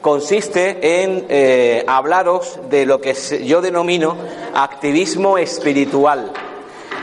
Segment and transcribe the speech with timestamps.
[0.00, 3.14] consiste en eh, hablaros de lo que
[3.44, 4.16] yo denomino
[4.54, 6.32] activismo espiritual.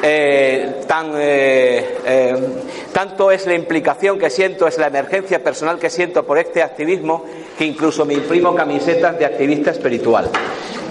[0.03, 1.97] Eh, tan, eh,
[2.93, 7.23] tanto es la implicación que siento, es la emergencia personal que siento por este activismo,
[7.57, 10.29] que incluso me imprimo camisetas de activista espiritual.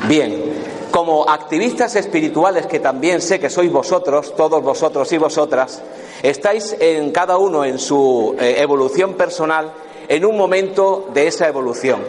[0.08, 0.42] Bien,
[0.90, 5.82] como activistas espirituales, que también sé que sois vosotros, todos vosotros y vosotras,
[6.22, 9.72] estáis en cada uno en su evolución personal
[10.08, 12.02] en un momento de esa evolución,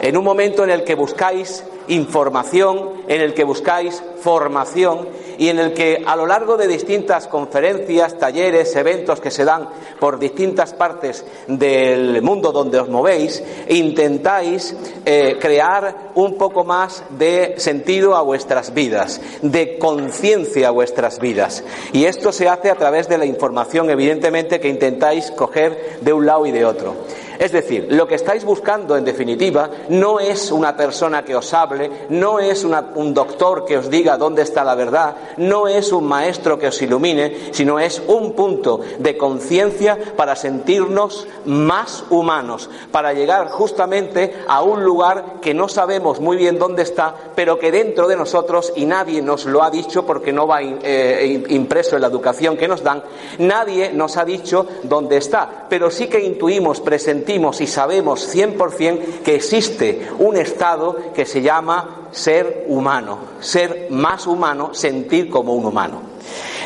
[0.00, 5.58] en un momento en el que buscáis información, en el que buscáis formación y en
[5.58, 9.68] el que a lo largo de distintas conferencias, talleres, eventos que se dan
[10.00, 17.54] por distintas partes del mundo donde os movéis, intentáis eh, crear un poco más de
[17.58, 21.62] sentido a vuestras vidas, de conciencia a vuestras vidas.
[21.92, 26.26] Y esto se hace a través de la información, evidentemente, que intentáis coger de un
[26.26, 26.94] lado y de otro.
[27.38, 31.90] Es decir, lo que estáis buscando, en definitiva, no es una persona que os hable,
[32.10, 36.58] no es un doctor que os diga dónde está la verdad, no es un maestro
[36.58, 43.48] que os ilumine, sino es un punto de conciencia para sentirnos más humanos, para llegar
[43.48, 48.16] justamente a un lugar que no sabemos muy bien dónde está, pero que dentro de
[48.16, 52.56] nosotros, y nadie nos lo ha dicho porque no va eh, impreso en la educación
[52.56, 53.02] que nos dan,
[53.38, 56.80] nadie nos ha dicho dónde está, pero sí que intuimos,
[57.26, 64.26] presentamos, y sabemos 100% que existe un estado que se llama ser humano, ser más
[64.26, 66.00] humano, sentir como un humano.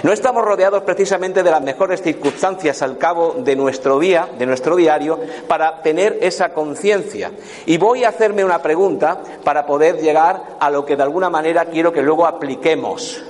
[0.03, 4.77] No estamos rodeados precisamente de las mejores circunstancias al cabo de nuestro día, de nuestro
[4.77, 5.19] diario,
[5.49, 7.33] para tener esa conciencia.
[7.67, 11.67] Y voy a hacerme una pregunta para poder llegar a lo que de alguna manera
[11.67, 13.23] quiero que luego apliquemos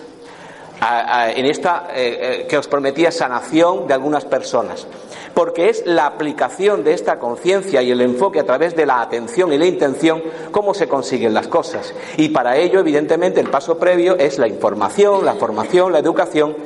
[0.81, 4.87] en esta eh, eh, que os prometía sanación de algunas personas
[5.35, 9.53] porque es la aplicación de esta conciencia y el enfoque a través de la atención
[9.53, 11.95] y la intención cómo se consiguen las cosas.
[12.17, 16.57] Y para ello, evidentemente, el paso previo es la información, la formación, la educación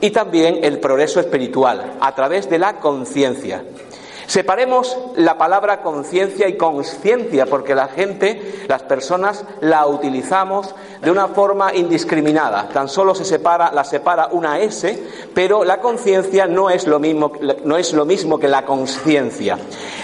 [0.00, 3.62] y también el progreso espiritual a través de la conciencia.
[4.34, 11.28] Separemos la palabra conciencia y consciencia, porque la gente, las personas, la utilizamos de una
[11.28, 12.68] forma indiscriminada.
[12.70, 15.00] Tan solo se separa, la separa una S,
[15.32, 17.30] pero la conciencia no es lo mismo,
[17.62, 19.56] no es lo mismo que la conciencia.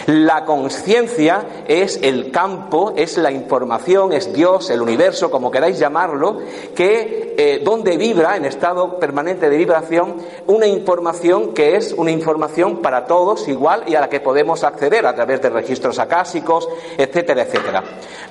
[0.06, 6.38] La conciencia es el campo, es la información, es Dios, el universo, como queráis llamarlo,
[6.76, 10.16] que eh, donde vibra en estado permanente de vibración
[10.46, 15.06] una información que es una información para todos igual y a la que podemos acceder
[15.06, 17.82] a través de registros acásicos, etcétera, etcétera.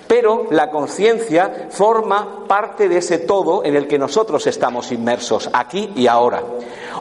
[0.09, 5.91] Pero la conciencia forma parte de ese todo en el que nosotros estamos inmersos, aquí
[5.95, 6.41] y ahora.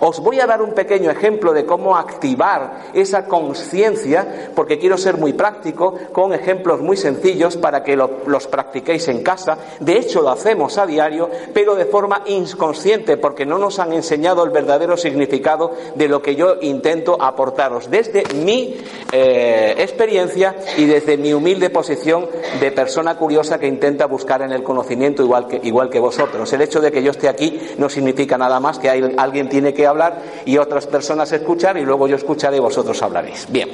[0.00, 5.16] Os voy a dar un pequeño ejemplo de cómo activar esa conciencia, porque quiero ser
[5.16, 9.56] muy práctico, con ejemplos muy sencillos para que los practiquéis en casa.
[9.80, 14.44] De hecho, lo hacemos a diario, pero de forma inconsciente, porque no nos han enseñado
[14.44, 18.76] el verdadero significado de lo que yo intento aportaros desde mi
[19.10, 22.28] eh, experiencia y desde mi humilde posición
[22.60, 26.52] de persona curiosa que intenta buscar en el conocimiento igual que, igual que vosotros.
[26.52, 29.86] El hecho de que yo esté aquí no significa nada más que alguien tiene que
[29.86, 33.46] hablar y otras personas escuchar y luego yo escucharé y vosotros hablaréis.
[33.50, 33.68] Bien.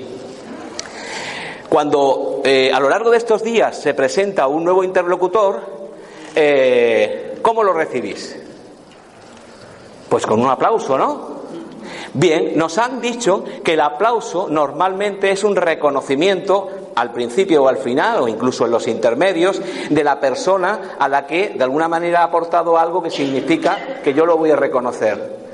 [1.69, 5.61] Cuando eh, a lo largo de estos días se presenta un nuevo interlocutor,
[6.35, 8.37] eh, ¿cómo lo recibís?
[10.09, 11.35] Pues con un aplauso, ¿no?
[12.13, 17.79] Bien, nos han dicho que el aplauso normalmente es un reconocimiento al principio o al
[17.79, 19.61] final, o incluso en los intermedios,
[19.91, 24.15] de la persona a la que de alguna manera ha aportado algo que significa que
[24.15, 25.45] yo lo voy a reconocer.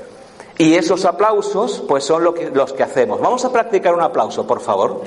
[0.57, 3.19] Y esos aplausos, pues son los que hacemos.
[3.19, 5.01] Vamos a practicar un aplauso, por favor.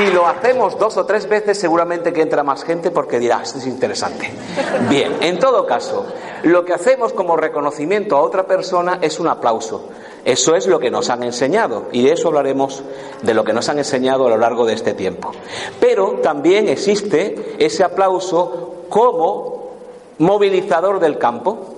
[0.00, 3.58] Si lo hacemos dos o tres veces, seguramente que entra más gente porque dirá, esto
[3.58, 4.32] es interesante.
[4.88, 6.06] Bien, en todo caso,
[6.42, 9.90] lo que hacemos como reconocimiento a otra persona es un aplauso.
[10.24, 12.82] Eso es lo que nos han enseñado y de eso hablaremos
[13.20, 15.32] de lo que nos han enseñado a lo largo de este tiempo.
[15.78, 19.72] Pero también existe ese aplauso como
[20.16, 21.69] movilizador del campo.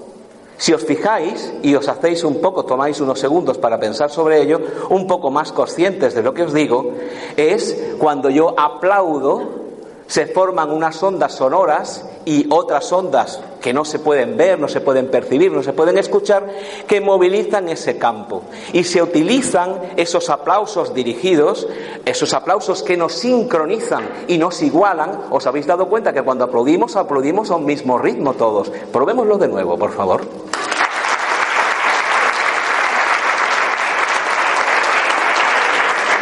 [0.62, 4.60] Si os fijáis y os hacéis un poco, tomáis unos segundos para pensar sobre ello,
[4.90, 6.92] un poco más conscientes de lo que os digo,
[7.36, 9.42] es cuando yo aplaudo
[10.06, 14.80] se forman unas ondas sonoras y otras ondas que no se pueden ver, no se
[14.80, 16.48] pueden percibir, no se pueden escuchar,
[16.86, 18.42] que movilizan ese campo.
[18.72, 21.66] Y se utilizan esos aplausos dirigidos,
[22.04, 25.22] esos aplausos que nos sincronizan y nos igualan.
[25.30, 28.70] ¿Os habéis dado cuenta que cuando aplaudimos, aplaudimos a un mismo ritmo todos?
[28.92, 30.51] Probémoslo de nuevo, por favor.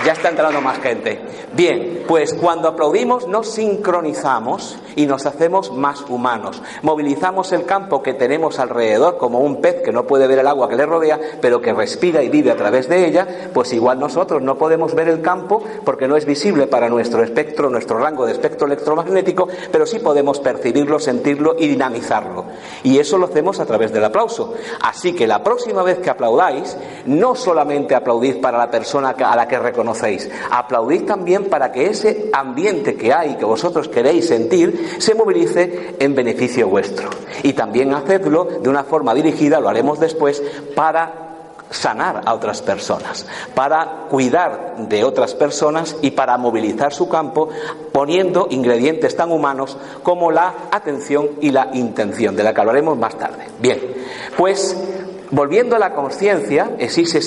[0.04, 1.20] Ya está entrando más gente.
[1.52, 6.62] Bien, pues cuando aplaudimos nos sincronizamos y nos hacemos más humanos.
[6.80, 10.70] Movilizamos el campo que tenemos alrededor como un pez que no puede ver el agua
[10.70, 14.40] que le rodea, pero que respira y vive a través de ella, pues igual nosotros
[14.40, 18.32] no podemos ver el campo porque no es visible para nuestro espectro, nuestro rango de
[18.32, 22.46] espectro electromagnético, pero sí podemos percibirlo, sentirlo y dinamizarlo.
[22.84, 24.54] Y eso lo hacemos a través del aplauso.
[24.80, 29.46] Así que la próxima vez que aplaudáis, no solamente aplaudid para la persona a la
[29.46, 29.89] que reconocéis,
[30.50, 36.14] Aplaudid también para que ese ambiente que hay, que vosotros queréis sentir, se movilice en
[36.14, 37.10] beneficio vuestro.
[37.42, 40.42] Y también hacedlo de una forma dirigida, lo haremos después,
[40.74, 41.30] para
[41.70, 47.48] sanar a otras personas, para cuidar de otras personas y para movilizar su campo
[47.92, 53.16] poniendo ingredientes tan humanos como la atención y la intención, de la que hablaremos más
[53.16, 53.46] tarde.
[53.60, 53.80] Bien,
[54.36, 54.76] pues
[55.32, 57.18] Volviendo a la conciencia, existe,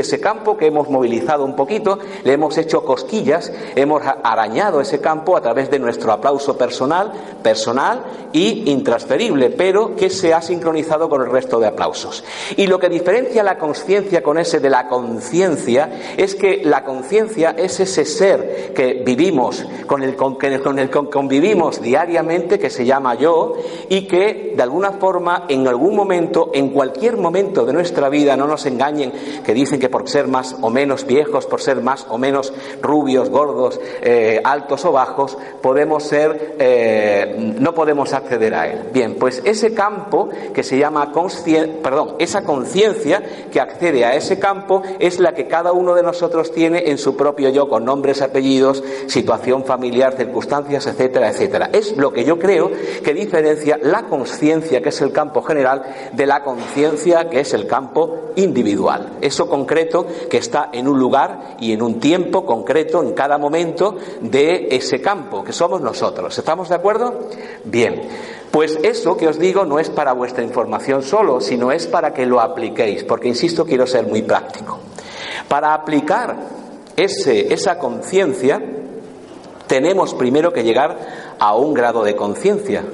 [0.00, 5.36] ese campo que hemos movilizado un poquito, le hemos hecho cosquillas, hemos arañado ese campo
[5.36, 7.12] a través de nuestro aplauso personal,
[7.42, 12.24] personal y intransferible, pero que se ha sincronizado con el resto de aplausos.
[12.56, 17.54] Y lo que diferencia la conciencia con ese de la conciencia es que la conciencia
[17.56, 23.54] es ese ser que vivimos, con el que convivimos diariamente, que se llama yo,
[23.88, 28.46] y que de alguna forma, en algún momento, en cualquier momento, de nuestra vida, no
[28.46, 29.12] nos engañen,
[29.44, 32.52] que dicen que por ser más o menos viejos, por ser más o menos
[32.82, 38.90] rubios, gordos, eh, altos o bajos, podemos ser, eh, no podemos acceder a él.
[38.92, 41.12] Bien, pues ese campo que se llama
[41.82, 46.52] perdón, esa conciencia que accede a ese campo es la que cada uno de nosotros
[46.52, 51.70] tiene en su propio yo, con nombres, apellidos, situación familiar, circunstancias, etcétera, etcétera.
[51.72, 52.70] Es lo que yo creo
[53.02, 55.82] que diferencia la conciencia, que es el campo general,
[56.12, 59.18] de la conciencia que es el campo individual.
[59.20, 63.96] Eso concreto que está en un lugar y en un tiempo concreto, en cada momento
[64.20, 66.36] de ese campo, que somos nosotros.
[66.38, 67.28] ¿Estamos de acuerdo?
[67.64, 68.02] Bien.
[68.50, 72.24] Pues eso que os digo no es para vuestra información solo, sino es para que
[72.24, 74.78] lo apliquéis, porque insisto, quiero ser muy práctico.
[75.48, 76.36] Para aplicar
[76.96, 78.62] ese, esa conciencia,
[79.66, 82.84] tenemos primero que llegar a un grado de conciencia.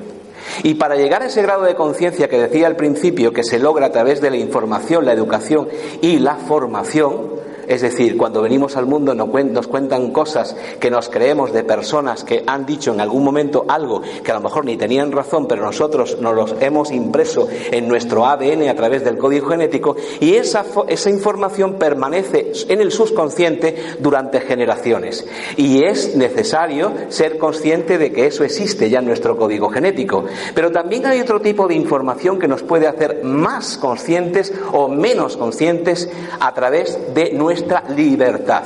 [0.62, 3.86] Y para llegar a ese grado de conciencia que decía al principio, que se logra
[3.86, 5.68] a través de la información, la educación
[6.00, 7.32] y la formación,
[7.72, 12.44] es decir, cuando venimos al mundo nos cuentan cosas que nos creemos de personas que
[12.46, 16.18] han dicho en algún momento algo que a lo mejor ni tenían razón, pero nosotros
[16.20, 21.08] nos los hemos impreso en nuestro ADN a través del código genético y esa, esa
[21.08, 25.26] información permanece en el subconsciente durante generaciones.
[25.56, 30.24] Y es necesario ser consciente de que eso existe ya en nuestro código genético.
[30.54, 35.38] Pero también hay otro tipo de información que nos puede hacer más conscientes o menos
[35.38, 38.64] conscientes a través de nuestra nuestra libertad.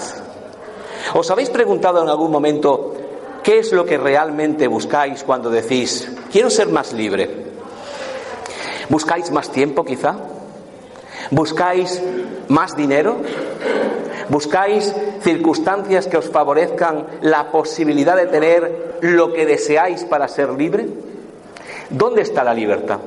[1.14, 2.94] ¿Os habéis preguntado en algún momento
[3.42, 7.28] qué es lo que realmente buscáis cuando decís, quiero ser más libre?
[8.88, 10.16] ¿Buscáis más tiempo quizá?
[11.30, 12.02] ¿Buscáis
[12.48, 13.18] más dinero?
[14.28, 20.86] ¿Buscáis circunstancias que os favorezcan la posibilidad de tener lo que deseáis para ser libre?
[21.90, 22.98] ¿Dónde está la libertad?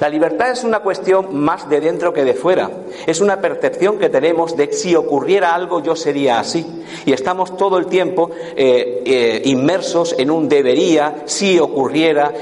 [0.00, 2.70] La libertad es una cuestión más de dentro que de fuera.
[3.06, 6.64] Es una percepción que tenemos de si ocurriera algo yo sería así.
[7.04, 12.32] Y estamos todo el tiempo eh, eh, inmersos en un debería, si ocurriera,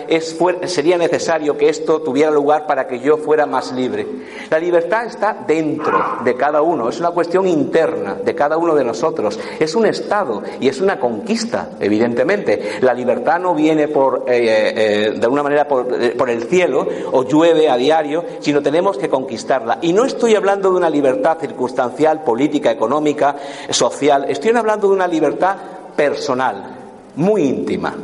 [0.67, 4.07] sería necesario que esto tuviera lugar para que yo fuera más libre.
[4.51, 8.85] La libertad está dentro de cada uno, es una cuestión interna de cada uno de
[8.85, 9.39] nosotros.
[9.59, 12.79] Es un estado y es una conquista, evidentemente.
[12.83, 15.87] La libertad no viene por, eh, de alguna manera por,
[16.17, 19.79] por el cielo o llueve a diario, sino tenemos que conquistarla.
[19.83, 23.37] Y no estoy hablando de una libertad circunstancial, política, económica,
[23.71, 25.57] social, estoy hablando de una libertad
[25.97, 26.77] personal,
[27.17, 27.95] muy íntima.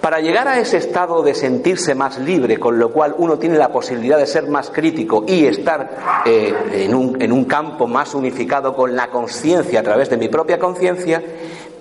[0.00, 3.72] Para llegar a ese estado de sentirse más libre, con lo cual uno tiene la
[3.72, 8.94] posibilidad de ser más crítico y estar eh, un, en un campo más unificado con
[8.94, 11.20] la conciencia a través de mi propia conciencia,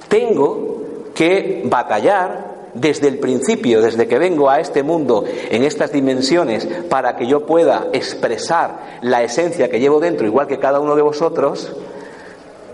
[0.07, 2.44] tengo que batallar
[2.75, 7.45] desde el principio, desde que vengo a este mundo en estas dimensiones, para que yo
[7.45, 11.73] pueda expresar la esencia que llevo dentro, igual que cada uno de vosotros,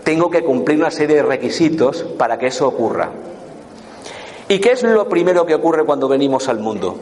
[0.04, 3.10] tengo que cumplir una serie de requisitos para que eso ocurra.
[4.48, 6.98] ¿Y qué es lo primero que ocurre cuando venimos al mundo?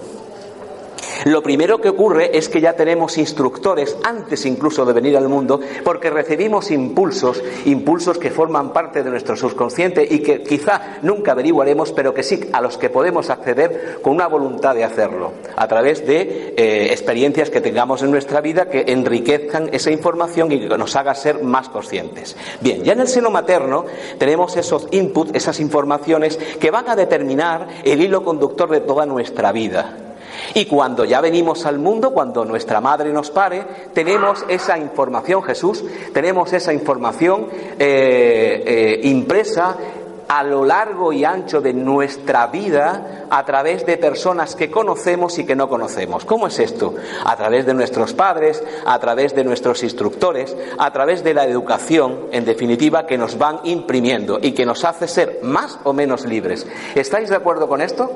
[1.24, 5.60] Lo primero que ocurre es que ya tenemos instructores antes incluso de venir al mundo,
[5.84, 11.92] porque recibimos impulsos, impulsos que forman parte de nuestro subconsciente y que quizá nunca averiguaremos,
[11.92, 16.06] pero que sí a los que podemos acceder con una voluntad de hacerlo, a través
[16.06, 20.96] de eh, experiencias que tengamos en nuestra vida que enriquezcan esa información y que nos
[20.96, 22.36] haga ser más conscientes.
[22.60, 23.84] Bien, ya en el seno materno
[24.18, 29.52] tenemos esos inputs, esas informaciones que van a determinar el hilo conductor de toda nuestra
[29.52, 30.09] vida.
[30.54, 35.84] Y cuando ya venimos al mundo, cuando nuestra madre nos pare, tenemos esa información, Jesús,
[36.12, 37.46] tenemos esa información
[37.78, 39.76] eh, eh, impresa
[40.30, 45.44] a lo largo y ancho de nuestra vida a través de personas que conocemos y
[45.44, 46.24] que no conocemos.
[46.24, 46.94] ¿Cómo es esto?
[47.24, 52.26] A través de nuestros padres, a través de nuestros instructores, a través de la educación,
[52.30, 56.64] en definitiva, que nos van imprimiendo y que nos hace ser más o menos libres.
[56.94, 58.12] ¿Estáis de acuerdo con esto?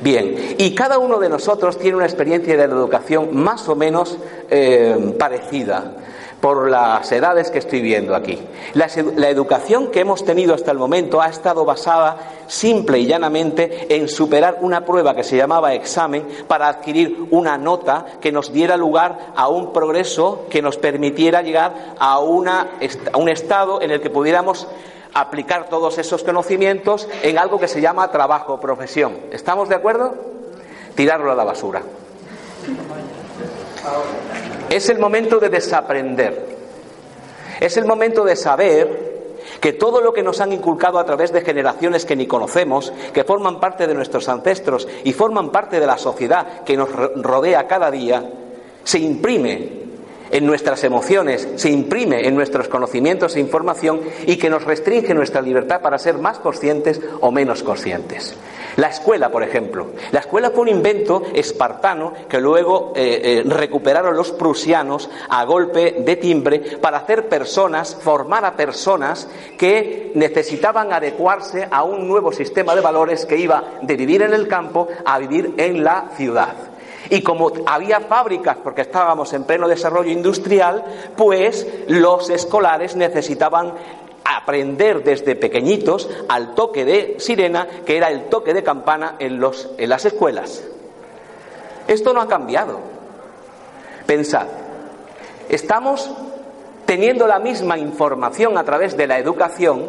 [0.00, 4.16] Bien, y cada uno de nosotros tiene una experiencia de la educación más o menos
[4.50, 5.94] eh, parecida
[6.40, 8.38] por las edades que estoy viendo aquí.
[8.74, 12.16] La, la, educación que hemos tenido hasta el momento ha estado basada
[12.46, 18.06] simple y llanamente en superar una prueba que se llamaba examen para adquirir una nota
[18.20, 22.68] que nos diera lugar a un progreso que nos permitiera llegar a, una,
[23.12, 24.68] a un estado en el que pudiéramos
[25.14, 29.18] aplicar todos esos conocimientos en algo que se llama trabajo, profesión.
[29.32, 30.14] ¿Estamos de acuerdo?
[30.94, 31.82] Tirarlo a la basura.
[34.68, 36.58] Es el momento de desaprender.
[37.60, 39.08] Es el momento de saber
[39.60, 43.24] que todo lo que nos han inculcado a través de generaciones que ni conocemos, que
[43.24, 47.90] forman parte de nuestros ancestros y forman parte de la sociedad que nos rodea cada
[47.90, 48.30] día,
[48.84, 49.87] se imprime
[50.30, 55.42] en nuestras emociones, se imprime en nuestros conocimientos e información y que nos restringe nuestra
[55.42, 58.36] libertad para ser más conscientes o menos conscientes.
[58.76, 59.88] La escuela, por ejemplo.
[60.12, 65.96] La escuela fue un invento espartano que luego eh, eh, recuperaron los prusianos a golpe
[65.98, 72.76] de timbre para hacer personas, formar a personas que necesitaban adecuarse a un nuevo sistema
[72.76, 76.54] de valores que iba de vivir en el campo a vivir en la ciudad.
[77.10, 80.84] Y como había fábricas, porque estábamos en pleno desarrollo industrial,
[81.16, 83.74] pues los escolares necesitaban
[84.24, 89.70] aprender desde pequeñitos al toque de sirena, que era el toque de campana en, los,
[89.78, 90.62] en las escuelas.
[91.86, 92.80] Esto no ha cambiado.
[94.06, 94.46] Pensad,
[95.48, 96.10] estamos
[96.84, 99.86] teniendo la misma información a través de la educación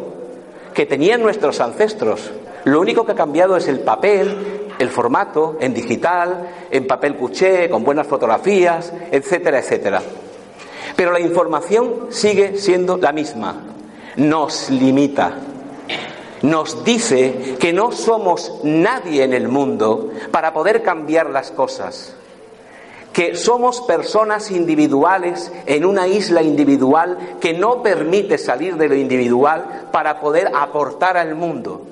[0.74, 2.30] que tenían nuestros ancestros.
[2.64, 7.68] Lo único que ha cambiado es el papel, el formato, en digital, en papel cuché,
[7.68, 10.02] con buenas fotografías, etcétera, etcétera.
[10.96, 13.56] Pero la información sigue siendo la misma.
[14.16, 15.34] Nos limita.
[16.42, 22.16] Nos dice que no somos nadie en el mundo para poder cambiar las cosas
[23.12, 29.88] que somos personas individuales en una isla individual que no permite salir de lo individual
[29.92, 31.82] para poder aportar al mundo.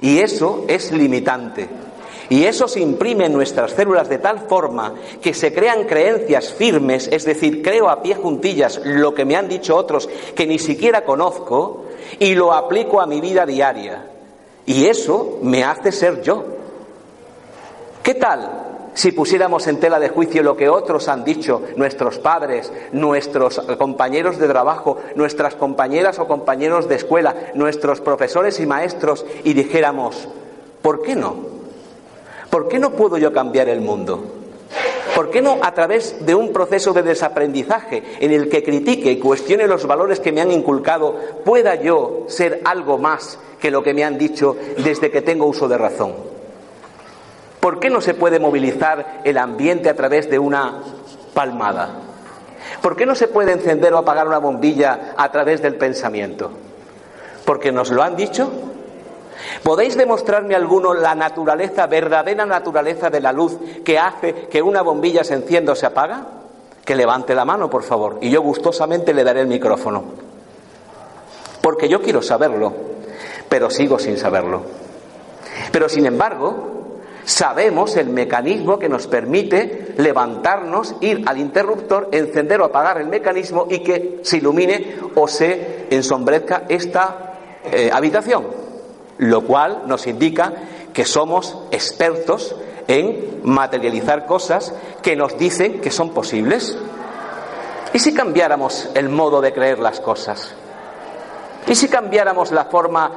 [0.00, 1.66] Y eso es limitante.
[2.28, 7.08] Y eso se imprime en nuestras células de tal forma que se crean creencias firmes,
[7.12, 11.04] es decir, creo a pie juntillas lo que me han dicho otros que ni siquiera
[11.04, 11.84] conozco
[12.18, 14.06] y lo aplico a mi vida diaria.
[14.66, 16.44] Y eso me hace ser yo.
[18.02, 18.64] ¿Qué tal
[18.94, 24.38] si pusiéramos en tela de juicio lo que otros han dicho, nuestros padres, nuestros compañeros
[24.38, 30.28] de trabajo, nuestras compañeras o compañeros de escuela, nuestros profesores y maestros, y dijéramos,
[30.80, 31.53] ¿por qué no?
[32.54, 34.22] ¿Por qué no puedo yo cambiar el mundo?
[35.16, 39.18] ¿Por qué no a través de un proceso de desaprendizaje en el que critique y
[39.18, 43.92] cuestione los valores que me han inculcado, pueda yo ser algo más que lo que
[43.92, 46.14] me han dicho desde que tengo uso de razón?
[47.58, 50.80] ¿Por qué no se puede movilizar el ambiente a través de una
[51.34, 52.02] palmada?
[52.80, 56.52] ¿Por qué no se puede encender o apagar una bombilla a través del pensamiento?
[57.44, 58.48] ¿Porque nos lo han dicho?
[59.62, 65.24] ¿Podéis demostrarme alguno la naturaleza, verdadera naturaleza de la luz que hace que una bombilla
[65.24, 66.26] se encienda o se apaga?
[66.84, 70.04] Que levante la mano, por favor, y yo gustosamente le daré el micrófono.
[71.62, 72.72] Porque yo quiero saberlo,
[73.48, 74.62] pero sigo sin saberlo.
[75.72, 82.66] Pero sin embargo, sabemos el mecanismo que nos permite levantarnos, ir al interruptor, encender o
[82.66, 88.63] apagar el mecanismo y que se ilumine o se ensombrezca esta eh, habitación
[89.18, 90.52] lo cual nos indica
[90.92, 92.54] que somos expertos
[92.88, 96.76] en materializar cosas que nos dicen que son posibles.
[97.92, 100.54] ¿Y si cambiáramos el modo de creer las cosas?
[101.66, 103.12] ¿Y si cambiáramos la forma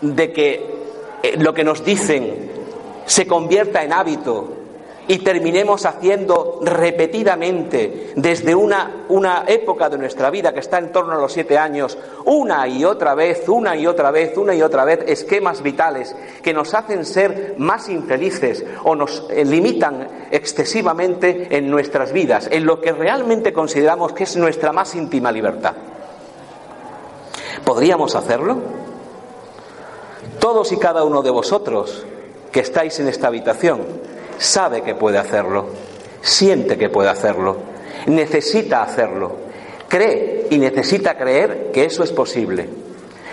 [0.00, 0.80] de que
[1.22, 2.50] eh, lo que nos dicen
[3.04, 4.59] se convierta en hábito
[5.10, 11.14] y terminemos haciendo repetidamente desde una, una, época de nuestra vida que está en torno
[11.14, 14.84] a los siete años, una y otra vez, una y otra vez, una y otra
[14.84, 16.14] vez, esquemas vitales
[16.44, 22.64] que nos hacen ser más infelices o nos eh, limitan excesivamente en nuestras vidas, en
[22.64, 25.74] lo que realmente consideramos que es nuestra más íntima libertad.
[27.64, 28.58] ¿Podríamos hacerlo?
[30.38, 32.06] Todos y cada uno de vosotros
[32.52, 35.66] que estáis en esta habitación sabe que puede hacerlo,
[36.22, 37.58] siente que puede hacerlo,
[38.06, 39.36] necesita hacerlo,
[39.86, 42.68] cree y necesita creer que eso es posible.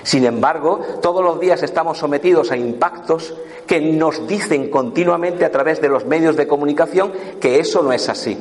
[0.04, 3.34] Sin embargo, todos los días estamos sometidos a impactos
[3.66, 7.12] que nos dicen continuamente a través de los medios de comunicación
[7.42, 8.38] que eso no es así.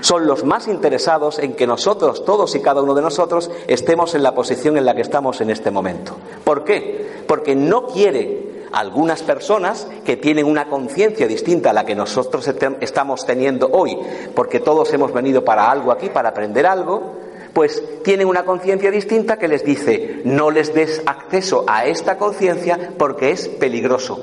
[0.00, 4.22] Son los más interesados en que nosotros, todos y cada uno de nosotros, estemos en
[4.22, 6.16] la posición en la que estamos en este momento.
[6.44, 7.22] ¿Por qué?
[7.26, 12.48] Porque no quiere algunas personas que tienen una conciencia distinta a la que nosotros
[12.80, 13.96] estamos teniendo hoy,
[14.34, 17.14] porque todos hemos venido para algo aquí, para aprender algo,
[17.52, 22.90] pues tienen una conciencia distinta que les dice, no les des acceso a esta conciencia
[22.98, 24.20] porque es peligroso.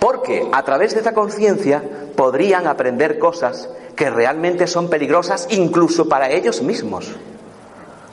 [0.00, 1.82] Porque a través de esta conciencia
[2.16, 7.14] podrían aprender cosas que realmente son peligrosas incluso para ellos mismos.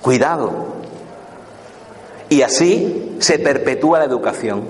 [0.02, 0.52] Cuidado,
[2.32, 4.64] y así se perpetúa la educación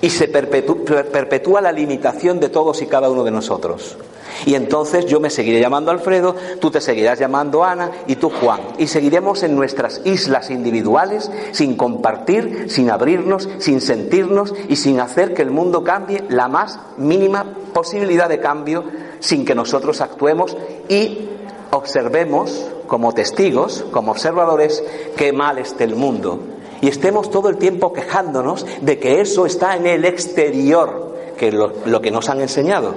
[0.00, 3.98] y se perpetúa, la limitación de todos y cada uno de nosotros.
[4.46, 8.60] Y entonces yo me seguiré llamando Alfredo, tú te seguirás llamando Ana y tú Juan.
[8.78, 15.34] Y seguiremos en nuestras islas individuales sin compartir, sin abrirnos, sin sentirnos y sin hacer
[15.34, 18.84] que el mundo cambie la más mínima posibilidad de cambio
[19.20, 20.56] sin que nosotros actuemos
[20.88, 21.28] y
[21.72, 24.82] observemos como testigos, como observadores,
[25.16, 26.55] qué mal esté el mundo
[26.86, 31.54] y estemos todo el tiempo quejándonos de que eso está en el exterior, que es
[31.54, 32.94] lo, lo que nos han enseñado.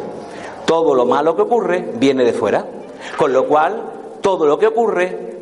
[0.68, 2.68] Todo lo malo que ocurre viene de fuera,
[3.18, 3.82] con lo cual
[4.22, 5.39] todo lo que ocurre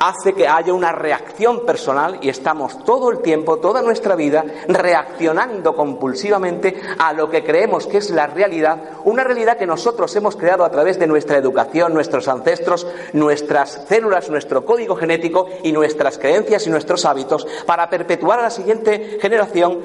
[0.00, 5.76] hace que haya una reacción personal y estamos todo el tiempo, toda nuestra vida, reaccionando
[5.76, 10.64] compulsivamente a lo que creemos que es la realidad, una realidad que nosotros hemos creado
[10.64, 16.66] a través de nuestra educación, nuestros ancestros, nuestras células, nuestro código genético y nuestras creencias
[16.66, 19.80] y nuestros hábitos para perpetuar a la siguiente generación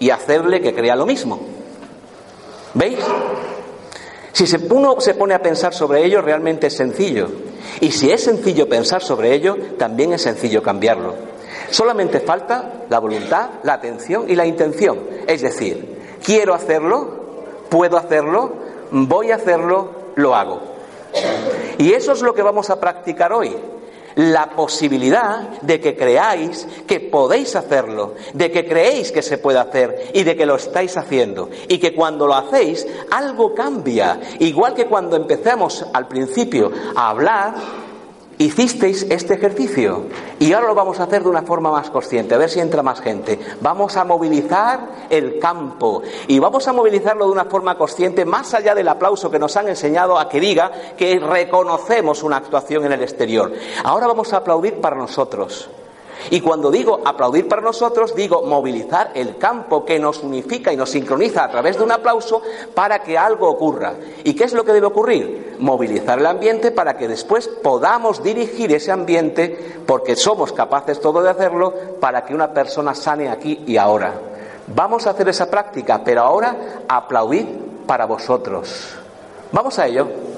[0.00, 1.38] y hacerle que crea lo mismo.
[2.74, 2.98] ¿Veis?
[4.32, 7.28] Si uno se pone a pensar sobre ello, realmente es sencillo.
[7.80, 11.14] Y si es sencillo pensar sobre ello, también es sencillo cambiarlo.
[11.70, 14.98] Solamente falta la voluntad, la atención y la intención.
[15.26, 17.08] Es decir, quiero hacerlo,
[17.68, 18.52] puedo hacerlo,
[18.90, 20.60] voy a hacerlo, lo hago.
[21.78, 23.54] Y eso es lo que vamos a practicar hoy
[24.16, 30.10] la posibilidad de que creáis que podéis hacerlo, de que creéis que se puede hacer
[30.14, 31.50] y de que lo estáis haciendo.
[31.68, 34.20] Y que cuando lo hacéis, algo cambia.
[34.38, 37.54] Igual que cuando empezamos al principio a hablar,
[38.38, 40.06] hicisteis este ejercicio
[40.38, 42.82] y ahora lo vamos a hacer de una forma más consciente, a ver si entra
[42.82, 43.38] más gente.
[43.60, 48.74] Vamos a movilizar el campo y vamos a movilizarlo de una forma consciente más allá
[48.74, 53.02] del aplauso que nos han enseñado a que diga que reconocemos una actuación en el
[53.02, 53.52] exterior.
[53.84, 55.68] Ahora vamos a aplaudir para nosotros.
[56.30, 60.90] Y cuando digo aplaudir para nosotros, digo movilizar el campo que nos unifica y nos
[60.90, 62.42] sincroniza a través de un aplauso
[62.74, 63.94] para que algo ocurra.
[64.24, 65.56] ¿Y qué es lo que debe ocurrir?
[65.58, 71.30] Movilizar el ambiente para que después podamos dirigir ese ambiente, porque somos capaces todos de
[71.30, 74.12] hacerlo, para que una persona sane aquí y ahora.
[74.68, 77.46] Vamos a hacer esa práctica, pero ahora aplaudid
[77.86, 78.94] para vosotros.
[79.50, 80.31] Vamos a ello.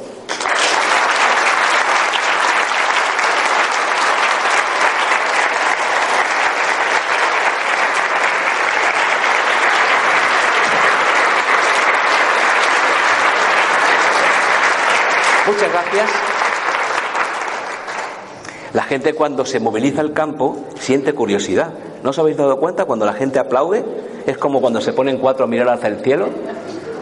[18.72, 21.72] La gente cuando se moviliza el campo siente curiosidad.
[22.02, 22.84] ¿No os habéis dado cuenta?
[22.84, 23.84] Cuando la gente aplaude
[24.26, 26.28] es como cuando se ponen cuatro a mirar hacia el cielo.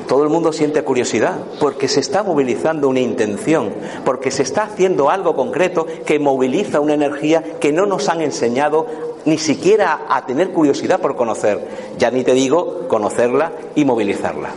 [0.06, 3.72] Todo el mundo siente curiosidad porque se está movilizando una intención,
[4.04, 8.86] porque se está haciendo algo concreto que moviliza una energía que no nos han enseñado
[9.24, 11.66] ni siquiera a tener curiosidad por conocer.
[11.98, 14.50] Ya ni te digo conocerla y movilizarla.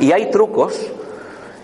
[0.00, 0.78] Y hay trucos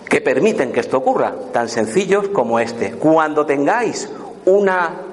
[0.08, 2.92] que permiten que esto ocurra, tan sencillos como este.
[2.92, 4.08] Cuando tengáis
[4.44, 5.08] una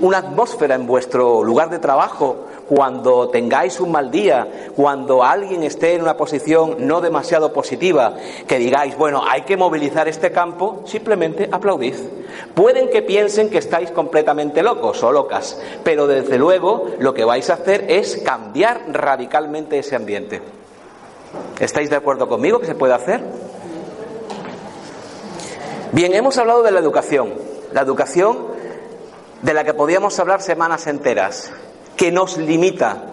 [0.00, 5.94] una atmósfera en vuestro lugar de trabajo cuando tengáis un mal día, cuando alguien esté
[5.94, 8.14] en una posición no demasiado positiva,
[8.46, 11.94] que digáis, bueno, hay que movilizar este campo, simplemente aplaudid.
[12.54, 17.50] Pueden que piensen que estáis completamente locos o locas, pero desde luego lo que vais
[17.50, 20.40] a hacer es cambiar radicalmente ese ambiente.
[21.60, 23.20] ¿Estáis de acuerdo conmigo que se puede hacer?
[25.94, 27.34] Bien, hemos hablado de la educación,
[27.72, 28.48] la educación
[29.42, 31.52] de la que podíamos hablar semanas enteras
[31.96, 33.04] que nos limita,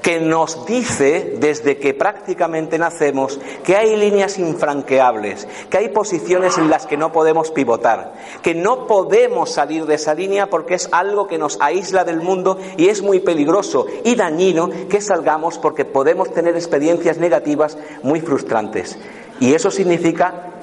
[0.00, 6.70] que nos dice desde que prácticamente nacemos que hay líneas infranqueables, que hay posiciones en
[6.70, 11.26] las que no podemos pivotar, que no podemos salir de esa línea porque es algo
[11.26, 16.32] que nos aísla del mundo y es muy peligroso y dañino que salgamos porque podemos
[16.32, 18.98] tener experiencias negativas muy frustrantes.
[19.38, 20.55] Y eso significa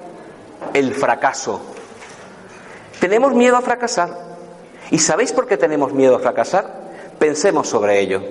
[0.73, 1.61] el fracaso.
[2.99, 4.09] Tenemos miedo a fracasar.
[4.91, 6.83] ¿Y sabéis por qué tenemos miedo a fracasar?
[7.19, 8.21] Pensemos sobre ello,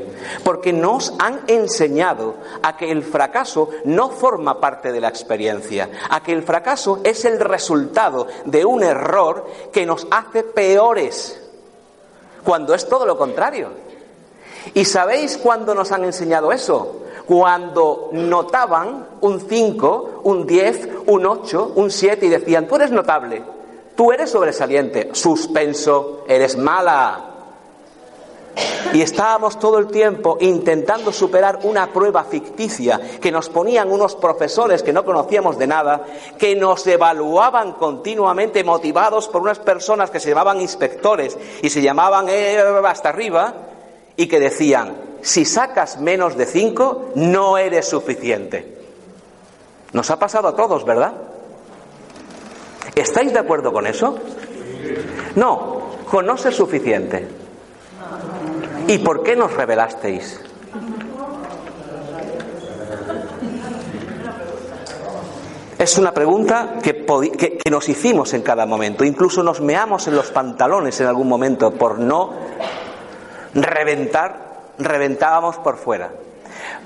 [0.45, 6.23] porque nos han enseñado a que el fracaso no forma parte de la experiencia, a
[6.23, 11.41] que el fracaso es el resultado de un error que nos hace peores,
[12.45, 13.71] cuando es todo lo contrario.
[14.75, 17.03] ¿Y sabéis cuándo nos han enseñado eso?
[17.27, 23.43] Cuando notaban un 5, un 10, un 8, un 7 y decían, tú eres notable,
[23.95, 27.33] tú eres sobresaliente, suspenso, eres mala,
[28.93, 34.83] y estábamos todo el tiempo intentando superar una prueba ficticia que nos ponían unos profesores
[34.83, 36.05] que no conocíamos de nada,
[36.39, 42.27] que nos evaluaban continuamente motivados por unas personas que se llamaban inspectores y se llamaban
[42.29, 43.55] eh, hasta arriba
[44.17, 48.77] y que decían, si sacas menos de cinco, no eres suficiente.
[49.93, 51.13] Nos ha pasado a todos, ¿verdad?
[52.95, 54.19] ¿Estáis de acuerdo con eso?
[55.37, 57.29] No, con no ser suficiente.
[58.89, 60.41] ¿Y por qué nos revelasteis?
[65.79, 69.05] Es una pregunta que, que, nos hicimos en cada momento.
[69.05, 72.35] Incluso nos meamos en los pantalones en algún momento por no
[73.53, 74.52] reventar,
[74.85, 76.11] reventábamos por fuera.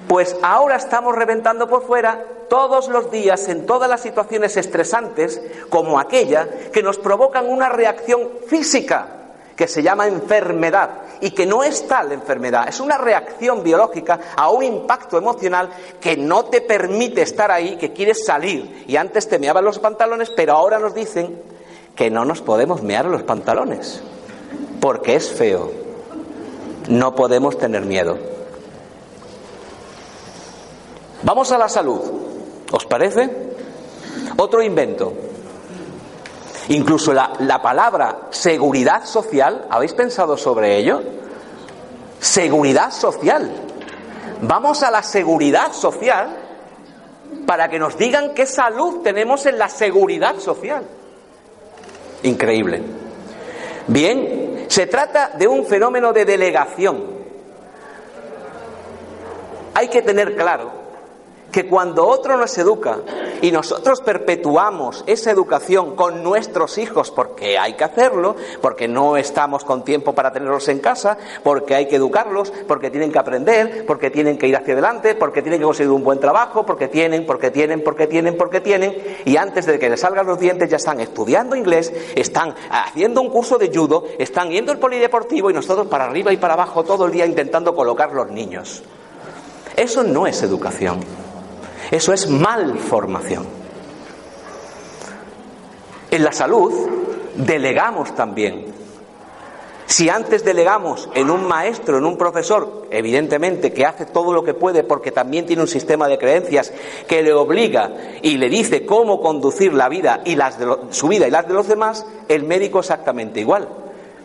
[0.08, 5.98] Pues ahora estamos reventando por fuera todos los días en todas las situaciones estresantes como
[5.98, 9.08] aquella que nos provocan una reacción física
[9.56, 14.50] que se llama enfermedad y que no es tal enfermedad, es una reacción biológica a
[14.50, 18.84] un impacto emocional que no te permite estar ahí, que quieres salir.
[18.86, 21.40] Y antes te meaban los pantalones, pero ahora nos dicen
[21.94, 24.02] que no nos podemos mear los pantalones,
[24.78, 25.85] porque es feo.
[26.88, 28.18] No podemos tener miedo.
[31.22, 32.00] Vamos a la salud.
[32.70, 33.28] ¿Os parece?
[34.36, 35.12] Otro invento.
[36.68, 41.02] Incluso la, palabra seguridad social, ¿habéis pensado sobre ello?
[42.18, 43.50] Seguridad social.
[44.42, 46.36] Vamos a la seguridad social
[47.46, 50.84] para que nos digan qué salud tenemos en la seguridad social.
[52.24, 53.05] Increíble.
[53.88, 57.04] Bien, se trata de un fenómeno de delegación.
[59.74, 60.75] Hay que tener claro
[61.56, 62.98] que cuando otro nos educa
[63.40, 69.64] y nosotros perpetuamos esa educación con nuestros hijos, porque hay que hacerlo, porque no estamos
[69.64, 74.10] con tiempo para tenerlos en casa, porque hay que educarlos, porque tienen que aprender, porque
[74.10, 77.50] tienen que ir hacia adelante, porque tienen que conseguir un buen trabajo, porque tienen, porque
[77.50, 81.00] tienen, porque tienen, porque tienen, y antes de que les salgan los dientes ya están
[81.00, 86.04] estudiando inglés, están haciendo un curso de judo, están yendo al polideportivo y nosotros para
[86.04, 88.82] arriba y para abajo todo el día intentando colocar los niños.
[89.74, 91.25] Eso no es educación.
[91.90, 93.46] Eso es malformación.
[96.10, 96.72] En la salud
[97.36, 98.76] delegamos también.
[99.86, 104.52] Si antes delegamos en un maestro, en un profesor, evidentemente que hace todo lo que
[104.52, 106.72] puede porque también tiene un sistema de creencias
[107.06, 110.36] que le obliga y le dice cómo conducir la vida y
[110.90, 113.68] su vida y las de los demás, el médico exactamente igual,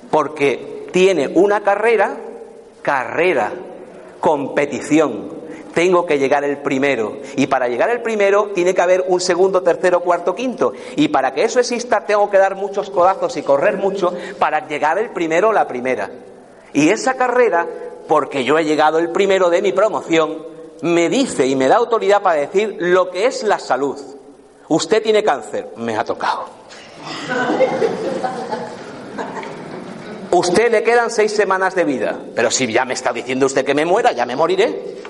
[0.09, 2.17] porque tiene una carrera,
[2.81, 3.51] carrera,
[4.19, 5.40] competición,
[5.73, 7.17] tengo que llegar el primero.
[7.35, 10.73] Y para llegar el primero tiene que haber un segundo, tercero, cuarto, quinto.
[10.95, 14.97] Y para que eso exista tengo que dar muchos codazos y correr mucho para llegar
[14.97, 16.09] el primero o la primera.
[16.73, 17.67] Y esa carrera,
[18.07, 20.45] porque yo he llegado el primero de mi promoción,
[20.81, 23.97] me dice y me da autoridad para decir lo que es la salud.
[24.67, 26.45] Usted tiene cáncer, me ha tocado.
[30.31, 33.73] Usted le quedan seis semanas de vida, pero si ya me está diciendo usted que
[33.73, 35.00] me muera, ya me moriré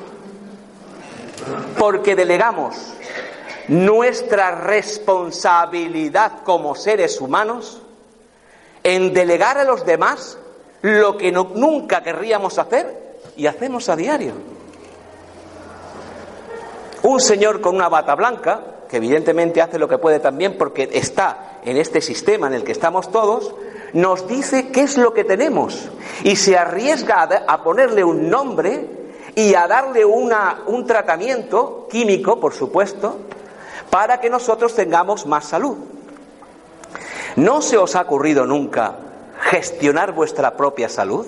[1.82, 2.76] porque delegamos
[3.68, 7.82] nuestra responsabilidad como seres humanos
[8.84, 10.38] en delegar a los demás
[10.84, 14.34] lo que nunca querríamos hacer y hacemos a diario.
[17.02, 21.62] Un señor con una bata blanca, que evidentemente hace lo que puede también porque está
[21.66, 23.56] en este sistema en el que estamos todos,
[23.94, 25.90] nos dice qué es lo que tenemos
[26.24, 29.01] y se arriesga a, ponerle un nombre
[29.36, 33.18] y a darle una, un tratamiento químico, por supuesto,
[33.90, 35.78] para que nosotros tengamos más salud.
[37.36, 38.96] ¿No se os ha ocurrido nunca
[39.40, 41.26] gestionar vuestra propia salud?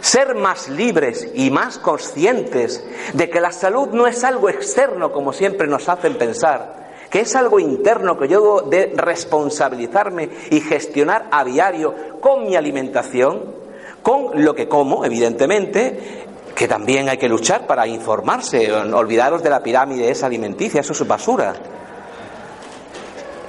[0.00, 5.32] Ser más libres y más conscientes de que la salud no es algo externo como
[5.32, 11.28] siempre nos hacen pensar, que es algo interno que yo debo de responsabilizarme y gestionar
[11.30, 13.54] a diario con mi alimentación,
[14.02, 19.62] con lo que como, evidentemente, que también hay que luchar para informarse, olvidaros de la
[19.62, 21.54] pirámide esa alimenticia, eso es basura.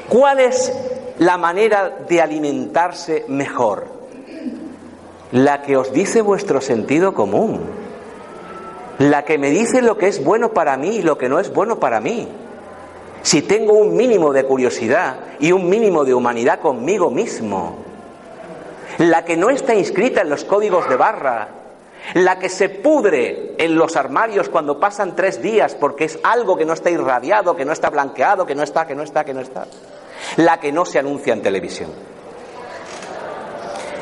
[0.10, 0.72] ¿Cuál es
[1.20, 3.88] la manera de alimentarse mejor?
[5.32, 7.62] La que os dice vuestro sentido común,
[9.00, 11.52] la que me dice lo que es bueno para mí y lo que no es
[11.52, 12.28] bueno para mí.
[13.24, 17.78] Si tengo un mínimo de curiosidad y un mínimo de humanidad conmigo mismo,
[19.00, 21.63] la que no está inscrita en los códigos de barra,
[22.14, 26.66] la que se pudre en los armarios cuando pasan tres días porque es algo que
[26.66, 29.42] no está irradiado, que no está blanqueado, que no está, que no está, que no
[29.42, 29.66] está
[30.38, 31.92] la que no se anuncia en televisión.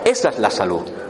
[0.06, 1.01] Esa es la salud.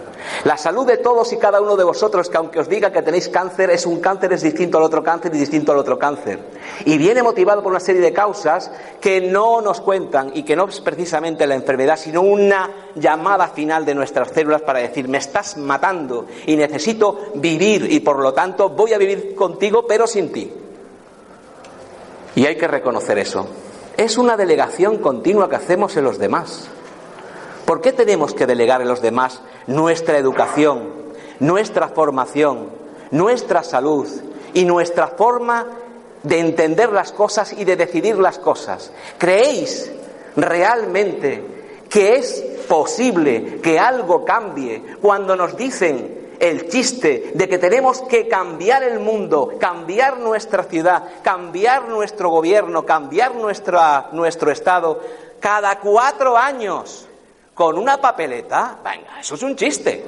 [0.43, 3.29] La salud de todos y cada uno de vosotros, que aunque os diga que tenéis
[3.29, 6.39] cáncer, es un cáncer, es distinto al otro cáncer y distinto al otro cáncer.
[6.85, 10.67] Y viene motivado por una serie de causas que no nos cuentan y que no
[10.67, 15.57] es precisamente la enfermedad, sino una llamada final de nuestras células para decir, me estás
[15.57, 20.51] matando y necesito vivir y por lo tanto voy a vivir contigo pero sin ti.
[22.35, 23.47] Y hay que reconocer eso
[23.97, 26.67] es una delegación continua que hacemos en los demás.
[27.71, 30.89] ¿Por qué tenemos que delegar en los demás nuestra educación,
[31.39, 32.69] nuestra formación,
[33.11, 34.09] nuestra salud
[34.53, 35.67] y nuestra forma
[36.21, 38.91] de entender las cosas y de decidir las cosas?
[39.17, 39.89] ¿Creéis
[40.35, 48.01] realmente que es posible que algo cambie cuando nos dicen el chiste de que tenemos
[48.01, 54.99] que cambiar el mundo, cambiar nuestra ciudad, cambiar nuestro gobierno, cambiar nuestra, nuestro Estado
[55.39, 57.07] cada cuatro años
[57.61, 60.03] con una papeleta, venga, eso es un chiste.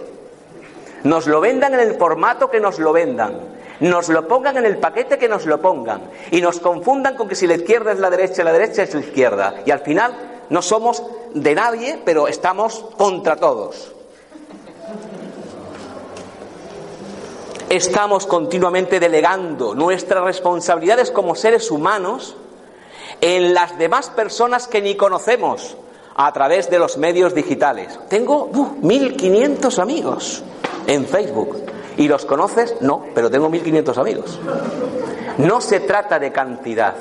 [1.04, 3.38] Nos lo vendan en el formato que nos lo vendan,
[3.80, 7.36] nos lo pongan en el paquete que nos lo pongan y nos confundan con que
[7.36, 9.62] si la izquierda es la derecha, la derecha es la izquierda.
[9.68, 10.16] Y al final
[10.50, 11.04] no somos
[11.36, 13.94] de nadie, pero estamos contra todos.
[17.70, 22.36] estamos continuamente delegando nuestras responsabilidades como seres humanos
[23.22, 25.76] en las demás personas que ni conocemos
[26.16, 28.00] a través de los medios digitales.
[28.10, 30.44] Tengo 1.500 amigos
[30.88, 31.64] en Facebook.
[31.98, 32.76] ¿Y los conoces?
[32.82, 34.40] No, pero tengo 1.500 amigos.
[35.38, 36.96] No se trata de cantidad.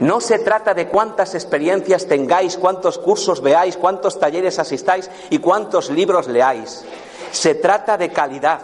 [0.00, 5.90] No se trata de cuántas experiencias tengáis, cuántos cursos veáis, cuántos talleres asistáis y cuántos
[5.90, 6.84] libros leáis.
[7.32, 8.60] Se trata de calidad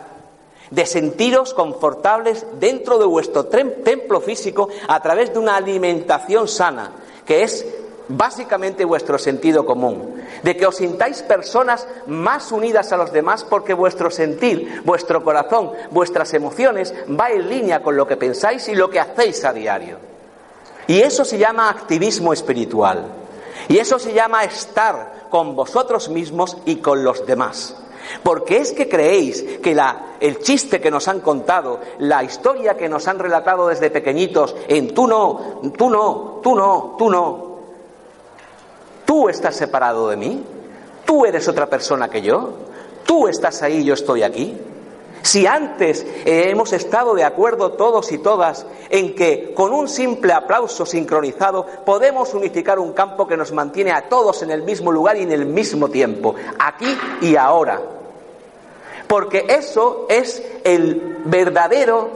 [0.70, 6.92] de sentiros confortables dentro de vuestro templo físico a través de una alimentación sana,
[7.24, 7.66] que es
[8.08, 13.74] básicamente vuestro sentido común, de que os sintáis personas más unidas a los demás porque
[13.74, 18.90] vuestro sentir, vuestro corazón, vuestras emociones va en línea con lo que pensáis y lo
[18.90, 19.98] que hacéis a diario.
[20.86, 23.06] Y eso se llama activismo espiritual.
[23.68, 27.76] Y eso se llama estar con vosotros mismos y con los demás.
[28.22, 29.76] Porque es que creéis que
[30.20, 34.94] el chiste que nos han contado, la historia que nos han relatado desde pequeñitos, en
[34.94, 37.45] tú no, tú no, tú no, tú no,
[39.06, 40.44] tú estás separado de mí,
[41.06, 42.52] tú eres otra persona que yo,
[43.06, 44.54] tú estás ahí, yo estoy aquí.
[45.22, 50.86] Si antes hemos estado de acuerdo todos y todas en que con un simple aplauso
[50.86, 55.22] sincronizado podemos unificar un campo que nos mantiene a todos en el mismo lugar y
[55.22, 57.80] en el mismo tiempo, aquí y ahora,
[59.08, 62.08] porque eso es el verdadero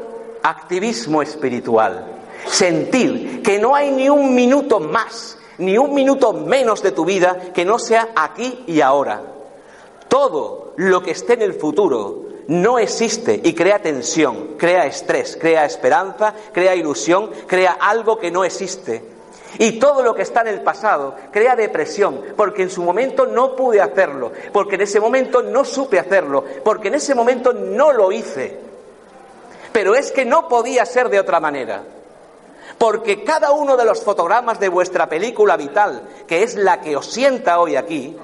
[0.43, 2.05] activismo espiritual.
[2.47, 7.53] Sentir que no hay ni un minuto más, ni un minuto menos de tu vida
[7.55, 9.23] que no sea aquí y ahora.
[10.09, 15.65] Todo lo que esté en el futuro no existe y crea tensión, crea estrés, crea
[15.65, 19.05] esperanza, crea ilusión, crea algo que no existe.
[19.59, 23.55] Y todo lo que está en el pasado crea depresión, porque en su momento no
[23.55, 28.11] pude hacerlo, porque en ese momento no supe hacerlo, porque en ese momento no lo
[28.11, 28.59] hice.
[29.73, 31.85] Pero es que no podía ser de otra manera.
[32.81, 37.05] Porque cada uno de los fotogramas de vuestra película vital, que es la que os
[37.05, 38.17] sienta hoy aquí,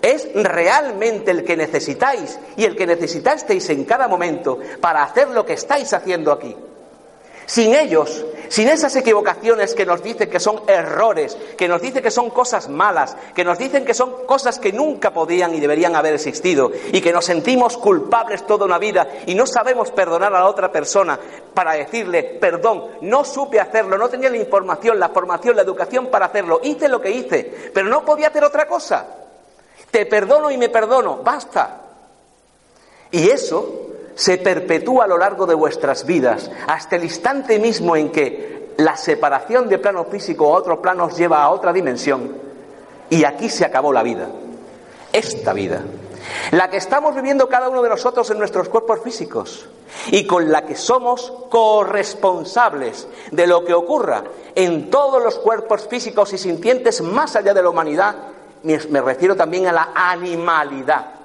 [0.00, 5.44] es realmente el que necesitáis y el que necesitasteis en cada momento para hacer lo
[5.44, 6.54] que estáis haciendo aquí.
[7.46, 12.10] Sin ellos, sin esas equivocaciones que nos dicen que son errores, que nos dicen que
[12.10, 16.14] son cosas malas, que nos dicen que son cosas que nunca podían y deberían haber
[16.14, 20.48] existido, y que nos sentimos culpables toda una vida y no sabemos perdonar a la
[20.48, 21.18] otra persona
[21.54, 26.26] para decirle, perdón, no supe hacerlo, no tenía la información, la formación, la educación para
[26.26, 29.06] hacerlo, hice lo que hice, pero no podía hacer otra cosa.
[29.90, 31.82] Te perdono y me perdono, basta.
[33.10, 38.10] Y eso se perpetúa a lo largo de vuestras vidas, hasta el instante mismo en
[38.10, 42.32] que la separación de plano físico a otro plano os lleva a otra dimensión,
[43.10, 44.26] y aquí se acabó la vida,
[45.12, 45.82] esta vida,
[46.50, 49.68] la que estamos viviendo cada uno de nosotros en nuestros cuerpos físicos,
[50.08, 54.24] y con la que somos corresponsables de lo que ocurra
[54.54, 58.16] en todos los cuerpos físicos y sintientes más allá de la humanidad,
[58.62, 61.15] me refiero también a la animalidad.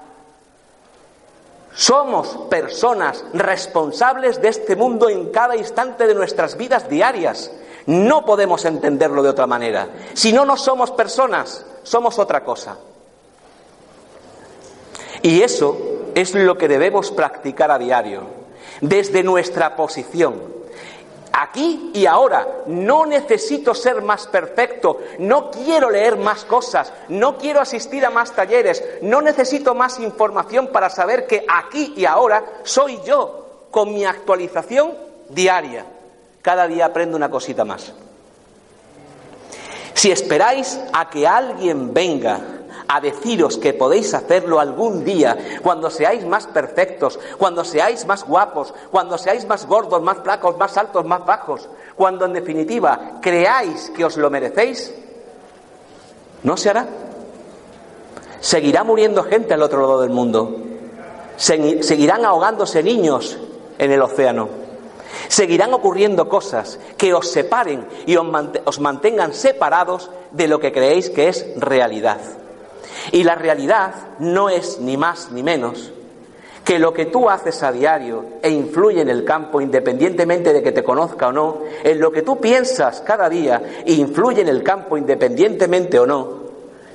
[1.73, 7.51] Somos personas responsables de este mundo en cada instante de nuestras vidas diarias.
[7.85, 9.89] No podemos entenderlo de otra manera.
[10.13, 12.77] Si no, no somos personas, somos otra cosa.
[15.21, 15.77] Y eso
[16.15, 18.23] es lo que debemos practicar a diario,
[18.81, 20.60] desde nuestra posición
[21.33, 22.47] aquí y ahora.
[22.67, 28.31] No necesito ser más perfecto, no quiero leer más cosas, no quiero asistir a más
[28.33, 34.05] talleres, no necesito más información para saber que aquí y ahora soy yo con mi
[34.05, 34.93] actualización
[35.29, 35.85] diaria.
[36.41, 37.93] Cada día aprendo una cosita más.
[39.93, 42.60] Si esperáis a que alguien venga
[42.93, 48.73] a deciros que podéis hacerlo algún día, cuando seáis más perfectos, cuando seáis más guapos,
[48.91, 54.03] cuando seáis más gordos, más flacos, más altos, más bajos, cuando en definitiva creáis que
[54.03, 54.93] os lo merecéis,
[56.43, 56.85] no se hará.
[58.41, 60.57] Seguirá muriendo gente al otro lado del mundo.
[61.37, 63.37] Seguirán ahogándose niños
[63.77, 64.49] en el océano.
[65.29, 71.29] Seguirán ocurriendo cosas que os separen y os mantengan separados de lo que creéis que
[71.29, 72.19] es realidad.
[73.11, 75.91] Y la realidad no es ni más ni menos
[76.63, 80.71] que lo que tú haces a diario e influye en el campo, independientemente de que
[80.71, 84.61] te conozca o no, en lo que tú piensas cada día e influye en el
[84.61, 86.41] campo, independientemente o no,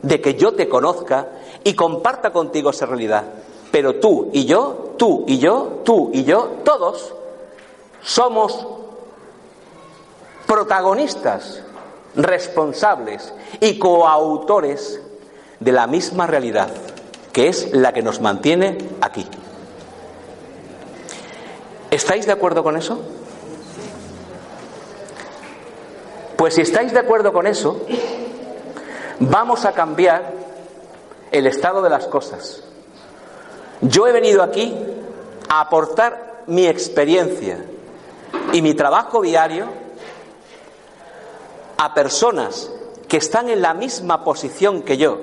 [0.03, 1.29] de que yo te conozca
[1.65, 3.25] y comparta contigo esa realidad.
[3.73, 7.15] Pero tú y yo, tú y yo, tú y yo, todos
[8.03, 8.67] somos
[10.47, 11.63] protagonistas,
[12.15, 15.01] responsables y coautores
[15.61, 16.71] de la misma realidad,
[17.33, 19.27] que es la que nos mantiene aquí.
[21.91, 23.01] ¿Estáis de acuerdo con eso?
[26.37, 27.81] Pues si estáis de acuerdo con eso,
[29.21, 30.33] vamos a cambiar
[31.33, 32.63] el estado de las cosas.
[33.81, 34.77] Yo he venido aquí
[35.49, 37.65] a aportar mi experiencia
[38.53, 39.67] y mi trabajo diario
[41.79, 42.71] a personas
[43.09, 45.19] que están en la misma posición que yo,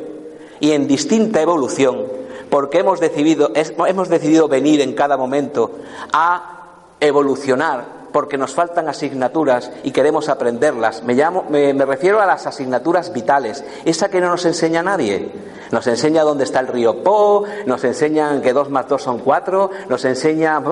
[0.63, 2.05] y en distinta evolución,
[2.49, 5.71] porque hemos decidido, hemos decidido venir en cada momento
[6.13, 6.69] a
[7.01, 11.03] evolucionar porque nos faltan asignaturas y queremos aprenderlas.
[11.03, 15.33] Me, llamo, me, refiero a las asignaturas vitales, esa que no nos enseña nadie.
[15.71, 19.69] Nos enseña dónde está el río Po, nos enseñan que dos más dos son cuatro,
[19.89, 20.63] nos enseña...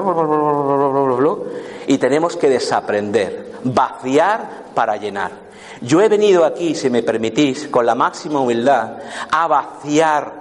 [1.86, 5.41] Y tenemos que desaprender, vaciar para llenar.
[5.82, 8.98] Yo he venido aquí, si me permitís, con la máxima humildad,
[9.32, 10.34] a vaciar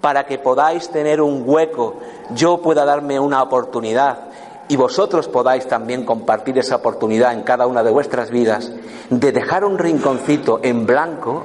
[0.00, 2.00] para que podáis tener un hueco,
[2.34, 4.18] yo pueda darme una oportunidad
[4.68, 8.72] y vosotros podáis también compartir esa oportunidad en cada una de vuestras vidas
[9.08, 11.44] de dejar un rinconcito en blanco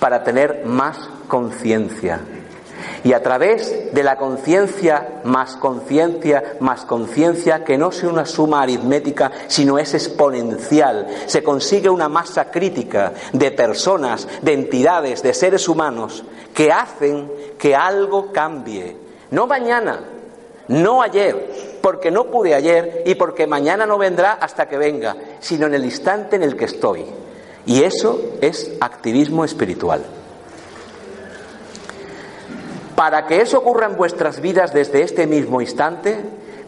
[0.00, 2.20] para tener más conciencia
[3.04, 8.62] y a través de la conciencia más conciencia más conciencia, que no sea una suma
[8.62, 15.68] aritmética, sino es exponencial, se consigue una masa crítica de personas, de entidades, de seres
[15.68, 18.96] humanos, que hacen que algo cambie.
[19.30, 20.00] No mañana,
[20.68, 25.66] no ayer, porque no pude ayer y porque mañana no vendrá hasta que venga, sino
[25.66, 27.06] en el instante en el que estoy.
[27.66, 30.17] Y eso es activismo espiritual.
[32.98, 36.18] Para que eso ocurra en vuestras vidas desde este mismo instante,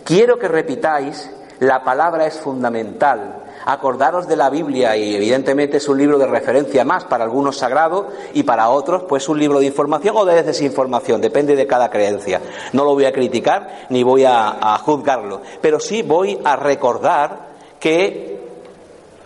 [0.04, 1.28] quiero que repitáis,
[1.58, 3.42] la palabra es fundamental.
[3.66, 8.10] Acordaros de la Biblia y evidentemente es un libro de referencia más, para algunos sagrado
[8.32, 12.40] y para otros pues un libro de información o de desinformación, depende de cada creencia.
[12.74, 17.48] No lo voy a criticar ni voy a, a juzgarlo, pero sí voy a recordar
[17.80, 18.40] que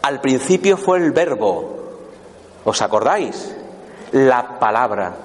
[0.01, 1.69] al principio fue el verbo,
[2.65, 3.55] ¿os acordáis?
[4.13, 5.17] La palabra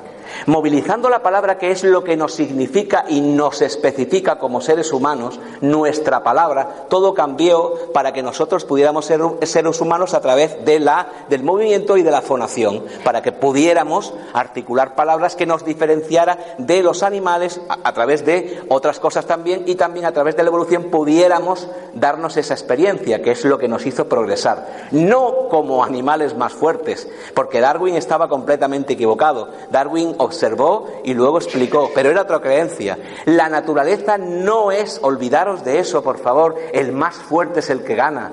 [0.46, 5.40] movilizando la palabra que es lo que nos significa y nos especifica como seres humanos,
[5.62, 11.08] nuestra palabra, todo cambió para que nosotros pudiéramos ser seres humanos a través de la,
[11.30, 16.84] del movimiento y de la fonación, para que pudiéramos articular palabras que nos diferenciara de
[16.84, 20.50] los animales a, a través de otras cosas también y también a través de la
[20.50, 24.68] evolución pudiéramos darnos esa experiencia, que es lo que nos hizo progresar.
[24.92, 29.50] No como animales más fuertes, porque Darwin estaba completamente equivocado.
[29.72, 32.98] Darwin observó y luego explicó, pero era otra creencia.
[33.26, 37.96] La naturaleza no es, olvidaros de eso, por favor, el más fuerte es el que
[37.96, 38.32] gana.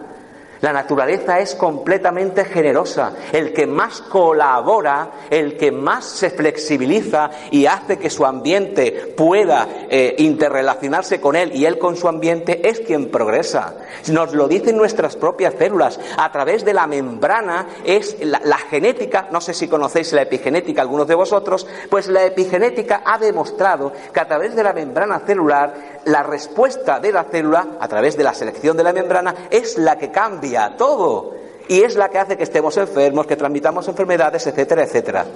[0.60, 3.12] La naturaleza es completamente generosa.
[3.32, 9.68] El que más colabora, el que más se flexibiliza y hace que su ambiente pueda
[9.88, 13.74] eh, interrelacionarse con él y él con su ambiente es quien progresa.
[14.08, 15.98] Nos lo dicen nuestras propias células.
[16.16, 20.82] A través de la membrana es la, la genética, no sé si conocéis la epigenética
[20.82, 25.74] algunos de vosotros, pues la epigenética ha demostrado que a través de la membrana celular
[26.04, 29.96] la respuesta de la célula, a través de la selección de la membrana, es la
[29.96, 31.34] que cambia todo.
[31.68, 35.26] Y es la que hace que estemos enfermos, que transmitamos enfermedades, etcétera, etcétera.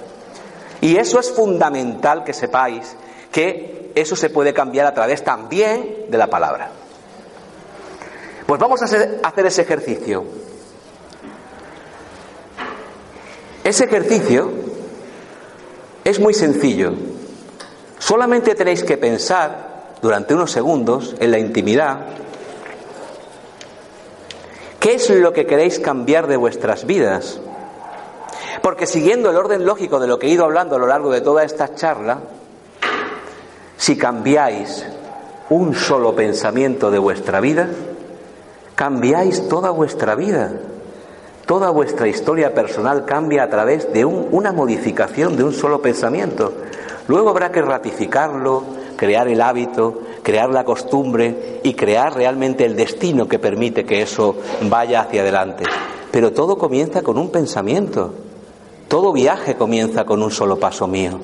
[0.80, 2.96] Y eso es fundamental que sepáis
[3.32, 6.70] que eso se puede cambiar a través también de la palabra.
[8.50, 10.24] Pues vamos a hacer ese ejercicio.
[13.62, 14.50] Ese ejercicio
[16.02, 16.90] es muy sencillo.
[18.00, 22.06] Solamente tenéis que pensar durante unos segundos en la intimidad
[24.80, 27.38] qué es lo que queréis cambiar de vuestras vidas.
[28.62, 31.20] Porque siguiendo el orden lógico de lo que he ido hablando a lo largo de
[31.20, 32.18] toda esta charla,
[33.76, 34.84] si cambiáis
[35.50, 37.68] un solo pensamiento de vuestra vida,
[38.80, 40.52] cambiáis toda vuestra vida.
[41.44, 46.54] Toda vuestra historia personal cambia a través de un, una modificación de un solo pensamiento.
[47.06, 48.62] Luego habrá que ratificarlo,
[48.96, 54.36] crear el hábito, crear la costumbre y crear realmente el destino que permite que eso
[54.62, 55.64] vaya hacia adelante.
[56.10, 58.14] Pero todo comienza con un pensamiento.
[58.88, 61.20] Todo viaje comienza con un solo paso mío.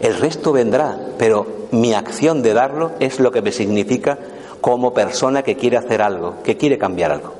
[0.00, 4.18] El resto vendrá, pero mi acción de darlo es lo que me significa
[4.60, 7.34] como persona que quiere hacer algo, que quiere cambiar algo.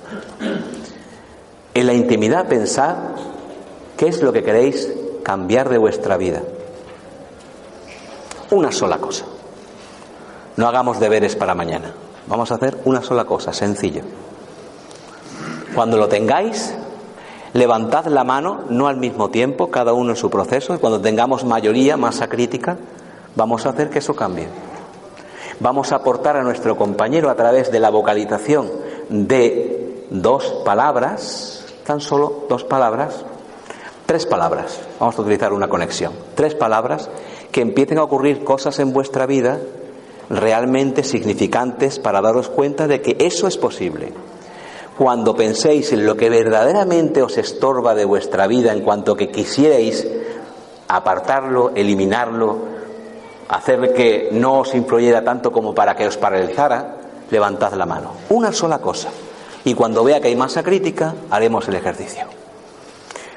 [1.75, 2.97] En la intimidad pensad
[3.97, 4.93] qué es lo que queréis
[5.23, 6.43] cambiar de vuestra vida.
[8.51, 9.25] Una sola cosa.
[10.57, 11.93] No hagamos deberes para mañana.
[12.27, 14.03] Vamos a hacer una sola cosa, sencillo.
[15.75, 16.75] Cuando lo tengáis,
[17.53, 21.45] levantad la mano, no al mismo tiempo, cada uno en su proceso, y cuando tengamos
[21.45, 22.77] mayoría, masa crítica,
[23.37, 24.49] vamos a hacer que eso cambie.
[25.61, 28.71] Vamos a aportar a nuestro compañero a través de la vocalización
[29.11, 33.27] de dos palabras, tan solo dos palabras,
[34.07, 34.81] tres palabras.
[34.99, 36.15] Vamos a utilizar una conexión.
[36.35, 37.11] Tres palabras
[37.53, 39.61] que empiecen a ocurrir cosas en vuestra vida
[40.31, 44.15] realmente significantes para daros cuenta de que eso es posible.
[44.97, 50.09] Cuando penséis en lo que verdaderamente os estorba de vuestra vida en cuanto que quisierais
[50.89, 52.80] apartarlo, eliminarlo,
[53.51, 56.97] hacer que no os influyera tanto como para que os paralizara,
[57.31, 58.13] levantad la mano.
[58.31, 59.11] Una sola cosa.
[59.65, 62.27] Y cuando vea que hay masa crítica, haremos el ejercicio.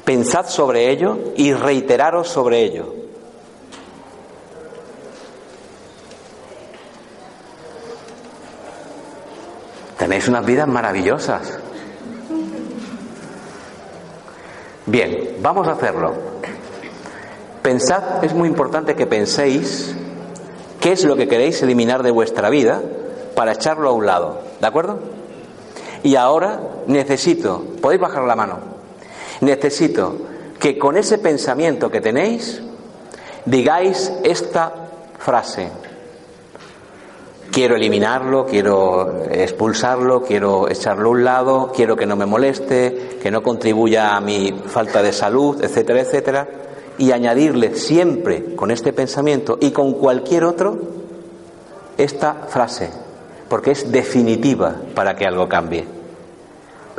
[0.05, 2.93] Pensad sobre ello y reiteraros sobre ello.
[9.97, 11.59] Tenéis unas vidas maravillosas.
[14.85, 16.13] Bien, vamos a hacerlo.
[17.63, 19.95] Pensad, es muy importante que penséis
[20.81, 22.81] qué es lo que queréis eliminar de vuestra vida
[23.35, 24.41] para echarlo a un lado.
[24.59, 24.99] ¿De acuerdo?
[26.03, 28.59] Y ahora necesito, podéis bajar la mano,
[29.39, 30.17] necesito
[30.59, 32.61] que con ese pensamiento que tenéis
[33.45, 34.73] digáis esta
[35.17, 35.69] frase
[37.49, 43.31] quiero eliminarlo, quiero expulsarlo, quiero echarlo a un lado, quiero que no me moleste, que
[43.31, 46.47] no contribuya a mi falta de salud, etcétera, etcétera,
[46.97, 50.77] y añadirle siempre con este pensamiento y con cualquier otro
[51.97, 52.89] esta frase,
[53.49, 55.85] porque es definitiva para que algo cambie.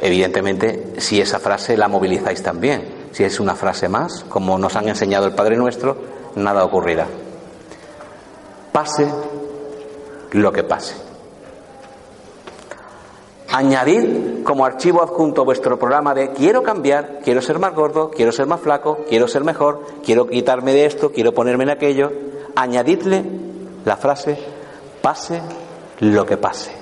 [0.01, 2.82] Evidentemente, si esa frase la movilizáis también,
[3.12, 5.97] si es una frase más, como nos han enseñado el Padre Nuestro,
[6.34, 7.07] nada ocurrirá.
[8.72, 9.09] Pase
[10.32, 10.95] lo que pase.
[13.57, 18.46] Añadid como archivo adjunto vuestro programa de quiero cambiar, quiero ser más gordo, quiero ser
[18.46, 22.11] más flaco, quiero ser mejor, quiero quitarme de esto, quiero ponerme en aquello.
[22.57, 23.24] Añadidle
[23.84, 24.36] la frase
[25.00, 25.40] pase
[26.00, 26.72] lo que pase.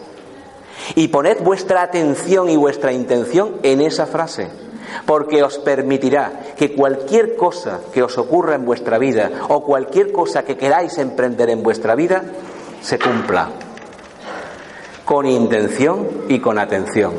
[0.94, 4.48] Y poned vuestra atención y vuestra intención en esa frase.
[5.06, 10.44] porque os permitirá que cualquier cosa que os ocurra en vuestra vida o cualquier cosa
[10.44, 12.22] que queráis emprender en vuestra vida
[12.82, 13.48] se cumpla
[15.04, 17.12] con intención y con atención.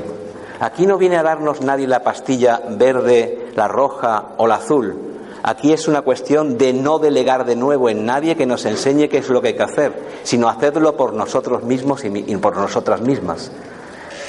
[0.59, 5.13] Aquí no viene a darnos nadie la pastilla verde, la roja o la azul.
[5.43, 9.17] Aquí es una cuestión de no delegar de nuevo en nadie que nos enseñe qué
[9.17, 13.51] es lo que hay que hacer, sino hacerlo por nosotros mismos y por nosotras mismas.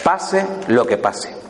[0.03, 1.44] Pase lo que pase.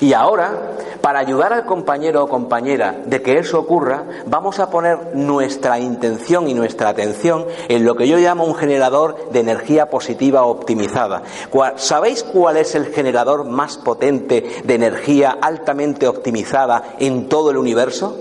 [0.00, 5.14] Y ahora, para ayudar al compañero o compañera de que eso ocurra, vamos a poner
[5.14, 10.44] nuestra intención y nuestra atención en lo que yo llamo un generador de energía positiva
[10.44, 11.22] optimizada.
[11.76, 18.18] ¿Sabéis cuál es el generador más potente de energía altamente optimizada en todo el universo?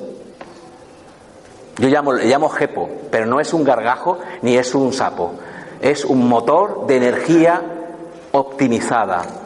[1.78, 5.34] Yo llamo, le llamo GEPO, pero no es un gargajo ni es un sapo.
[5.82, 7.62] Es un motor de energía
[8.32, 9.45] optimizada,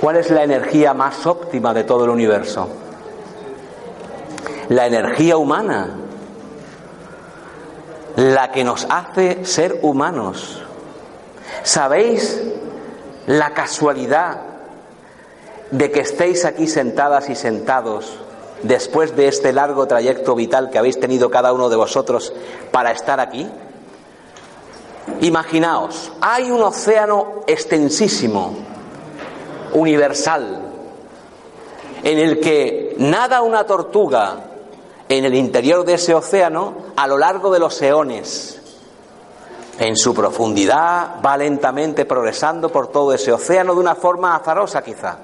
[0.00, 2.68] ¿Cuál es la energía más óptima de todo el universo?
[4.68, 5.88] La energía humana,
[8.16, 10.62] la que nos hace ser humanos.
[11.62, 12.42] ¿Sabéis
[13.26, 14.40] la casualidad
[15.70, 18.18] de que estéis aquí sentadas y sentados
[18.62, 22.32] después de este largo trayecto vital que habéis tenido cada uno de vosotros
[22.70, 23.50] para estar aquí?
[25.20, 28.56] Imaginaos, hay un océano extensísimo,
[29.76, 30.62] universal,
[32.02, 34.36] en el que nada una tortuga
[35.08, 38.60] en el interior de ese océano a lo largo de los eones.
[39.78, 45.18] En su profundidad va lentamente progresando por todo ese océano de una forma azarosa quizá.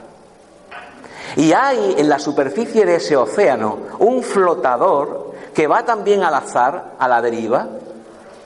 [1.37, 6.93] Y hay en la superficie de ese océano un flotador que va también al azar,
[6.99, 7.67] a la deriva,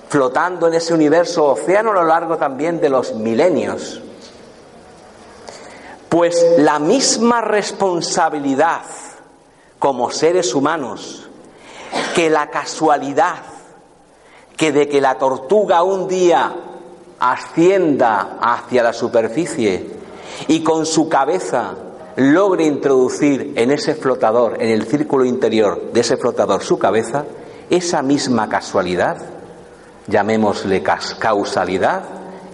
[0.09, 4.01] flotando en ese universo océano a lo largo también de los milenios.
[6.09, 8.83] Pues la misma responsabilidad
[9.79, 11.29] como seres humanos
[12.15, 13.39] que la casualidad
[14.57, 16.55] que de que la tortuga un día
[17.19, 19.87] ascienda hacia la superficie
[20.49, 21.75] y con su cabeza
[22.17, 27.25] logre introducir en ese flotador, en el círculo interior de ese flotador su cabeza,
[27.69, 29.19] esa misma casualidad,
[30.07, 32.03] llamémosle causalidad,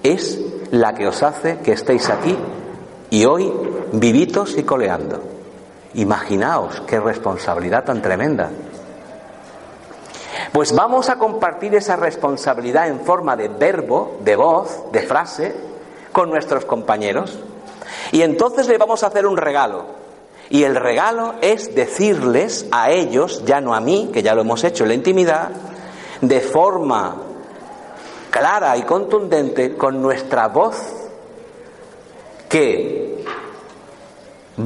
[0.03, 0.41] es
[0.73, 2.37] la que os hace que estéis aquí
[3.13, 3.53] y hoy,
[3.93, 5.21] vivitos y coleando.
[5.93, 8.49] Imaginaos qué responsabilidad tan tremenda.
[10.51, 15.55] Pues vamos a compartir esa responsabilidad en forma de verbo, de voz, de frase,
[16.11, 17.39] con nuestros compañeros.
[18.13, 19.85] Y entonces le vamos a hacer un regalo.
[20.49, 24.65] Y el regalo es decirles a ellos, ya no a mí, que ya lo hemos
[24.65, 25.51] hecho en la intimidad,
[26.23, 27.17] de forma
[28.31, 31.02] clara y contundente, con nuestra voz
[32.53, 33.25] que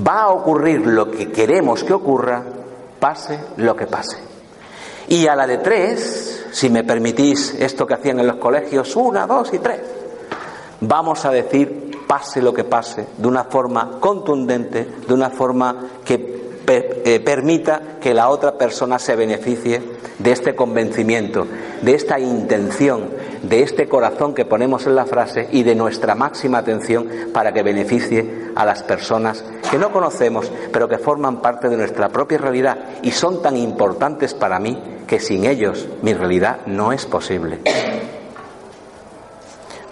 [0.04, 2.42] va a ocurrir lo que queremos que ocurra,
[2.98, 4.16] pase lo que pase.
[5.06, 9.24] Y a la de tres, si me permitís esto que hacían en los colegios, una,
[9.24, 9.80] dos y tres,
[10.80, 16.60] vamos a decir pase lo que pase, de una forma contundente, de una forma que
[16.66, 19.80] eh, permita que la otra persona se beneficie
[20.18, 21.46] de este convencimiento,
[21.82, 23.10] de esta intención,
[23.48, 27.62] de este corazón que ponemos en la frase y de nuestra máxima atención para que
[27.62, 32.78] beneficie a las personas que no conocemos, pero que forman parte de nuestra propia realidad
[33.02, 37.60] y son tan importantes para mí que sin ellos mi realidad no es posible.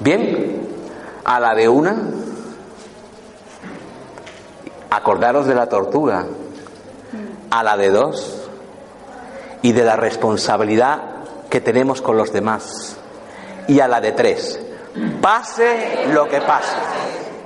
[0.01, 0.69] Bien,
[1.25, 1.97] a la de una,
[4.91, 6.27] acordaros de la tortuga,
[7.51, 8.49] a la de dos
[9.63, 11.03] y de la responsabilidad
[11.49, 12.99] que tenemos con los demás
[13.69, 14.61] y a la de tres.
[15.21, 16.77] Pase lo que pase.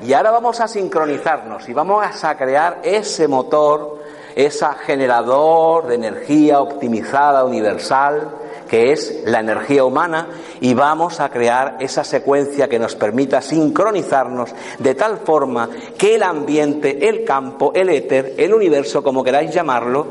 [0.07, 3.99] Y ahora vamos a sincronizarnos y vamos a crear ese motor,
[4.35, 8.33] ese generador de energía optimizada universal
[8.69, 10.29] que es la energía humana,
[10.61, 16.23] y vamos a crear esa secuencia que nos permita sincronizarnos de tal forma que el
[16.23, 20.07] ambiente, el campo, el éter, el universo, como queráis llamarlo,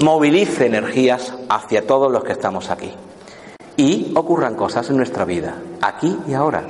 [0.00, 2.94] movilice energías hacia todos los que estamos aquí.
[3.80, 6.64] Y ocurran cosas en nuestra vida, aquí y ahora.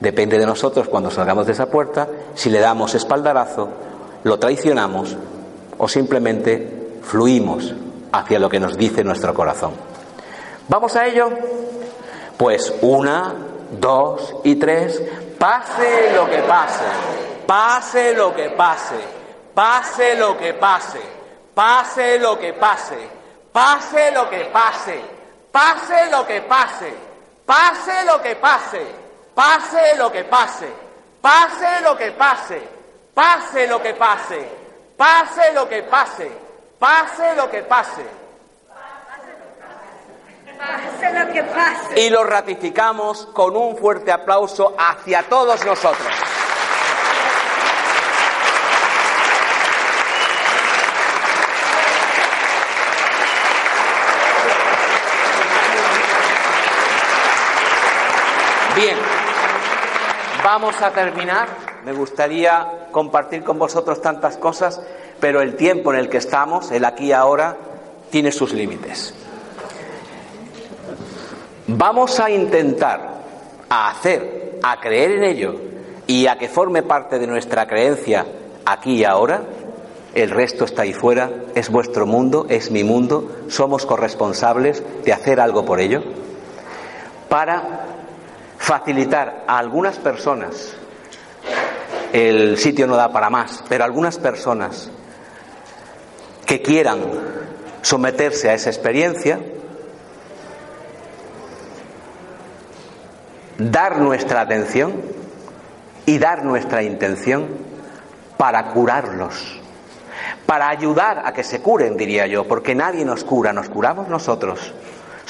[0.00, 3.70] Depende de nosotros cuando salgamos de esa puerta, si le damos espaldarazo,
[4.22, 5.16] lo traicionamos
[5.78, 7.72] o simplemente fluimos
[8.12, 9.72] hacia lo que nos dice nuestro corazón.
[10.68, 11.30] ¿Vamos a ello?
[12.36, 13.34] Pues una,
[13.80, 15.02] dos y tres.
[15.38, 16.84] Pase lo que pase,
[17.46, 18.96] pase lo que pase,
[19.54, 21.00] pase lo que pase,
[21.54, 22.98] pase lo que pase,
[23.50, 25.21] pase lo que pase,
[25.52, 26.92] pase lo que pase,
[27.46, 28.86] pase lo que pase,
[29.34, 30.68] pase lo que pase,
[31.20, 32.82] pase lo que pase,
[33.14, 34.48] Pase lo que pase,
[34.96, 36.30] pase lo que pase,
[36.78, 38.06] pase lo que pase.
[40.58, 42.00] Pase lo que pase.
[42.00, 46.41] Y lo ratificamos con un fuerte aplauso hacia todos nosotros.
[60.52, 61.48] Vamos a terminar.
[61.82, 64.82] Me gustaría compartir con vosotros tantas cosas,
[65.18, 67.56] pero el tiempo en el que estamos, el aquí y ahora,
[68.10, 69.14] tiene sus límites.
[71.68, 73.22] Vamos a intentar
[73.70, 75.54] hacer, a creer en ello
[76.06, 78.26] y a que forme parte de nuestra creencia
[78.66, 79.44] aquí y ahora.
[80.12, 85.40] El resto está ahí fuera, es vuestro mundo, es mi mundo, somos corresponsables de hacer
[85.40, 86.02] algo por ello.
[87.30, 87.91] Para
[88.62, 90.72] facilitar a algunas personas,
[92.12, 94.88] el sitio no da para más, pero algunas personas
[96.46, 97.00] que quieran
[97.82, 99.40] someterse a esa experiencia,
[103.58, 104.92] dar nuestra atención
[106.06, 107.48] y dar nuestra intención
[108.36, 109.60] para curarlos,
[110.46, 114.72] para ayudar a que se curen, diría yo, porque nadie nos cura, nos curamos nosotros.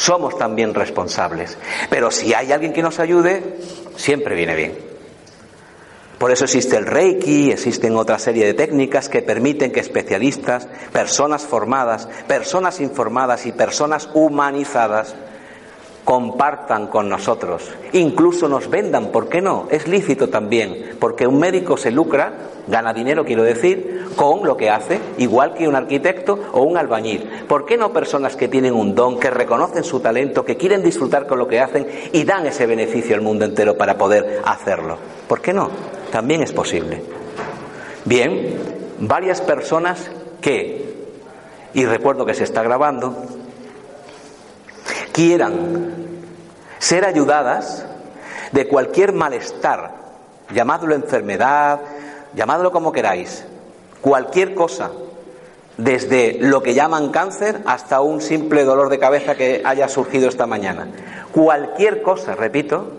[0.02, 1.56] Somos también responsables.
[1.88, 3.58] Pero si hay alguien que nos ayude,
[3.94, 4.76] siempre viene bien.
[6.18, 11.42] Por eso existe el Reiki, existen otra serie de técnicas que permiten que especialistas, personas
[11.42, 15.14] formadas, personas informadas y personas humanizadas
[16.04, 19.68] compartan con nosotros, incluso nos vendan, ¿por qué no?
[19.70, 22.32] Es lícito también, porque un médico se lucra,
[22.66, 27.28] gana dinero, quiero decir, con lo que hace, igual que un arquitecto o un albañil.
[27.48, 31.26] ¿Por qué no personas que tienen un don, que reconocen su talento, que quieren disfrutar
[31.26, 34.98] con lo que hacen y dan ese beneficio al mundo entero para poder hacerlo?
[35.28, 35.70] ¿Por qué no?
[36.10, 37.02] También es posible.
[38.04, 38.56] Bien,
[38.98, 40.94] varias personas que,
[41.74, 43.14] y recuerdo que se está grabando,
[45.12, 45.94] quieran
[46.78, 47.86] ser ayudadas
[48.50, 49.92] de cualquier malestar,
[50.52, 51.80] llamadlo enfermedad,
[52.34, 53.44] llamadlo como queráis,
[54.00, 54.90] cualquier cosa,
[55.76, 60.46] desde lo que llaman cáncer hasta un simple dolor de cabeza que haya surgido esta
[60.46, 60.88] mañana.
[61.32, 62.90] Cualquier cosa, repito,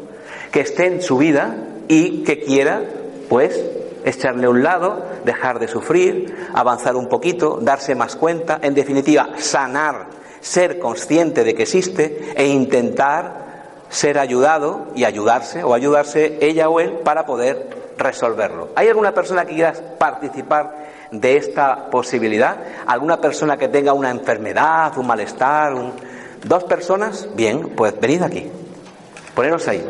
[0.51, 1.55] que esté en su vida
[1.87, 2.81] y que quiera,
[3.29, 3.59] pues,
[4.05, 9.29] echarle a un lado, dejar de sufrir, avanzar un poquito, darse más cuenta, en definitiva,
[9.37, 10.07] sanar
[10.43, 13.43] ser consciente de que existe e intentar
[13.89, 18.69] ser ayudado y ayudarse o ayudarse ella o él para poder resolverlo.
[18.75, 20.75] ¿Hay alguna persona que quiera participar
[21.11, 22.57] de esta posibilidad?
[22.85, 25.73] ¿Alguna persona que tenga una enfermedad, un malestar?
[26.43, 27.29] ¿Dos personas?
[27.35, 28.51] Bien, pues venid aquí.
[29.33, 29.87] Poneros ahí.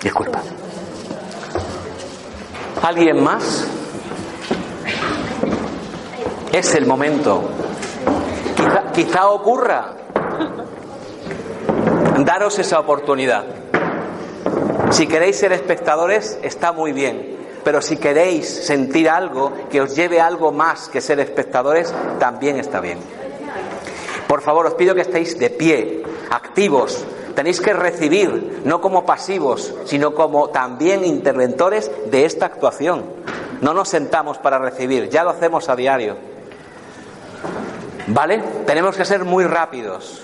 [0.00, 0.40] Disculpa.
[2.80, 3.66] ¿Alguien más?
[6.52, 7.67] Es el momento
[8.94, 9.94] Quizá, ocurra.
[12.18, 13.44] Daros esa oportunidad.
[14.90, 17.36] Si queréis ser espectadores, está muy bien.
[17.62, 22.58] Pero si queréis sentir algo que os lleve a algo más que ser espectadores, también
[22.58, 22.98] está bien.
[24.26, 27.04] Por favor, os pido que estéis de pie, activos.
[27.34, 33.04] Tenéis que recibir, no como pasivos, sino como también interventores de esta actuación.
[33.60, 36.16] No nos sentamos para recibir, ya lo hacemos a diario.
[38.08, 38.42] ¿Vale?
[38.66, 40.22] Tenemos que ser muy rápidos.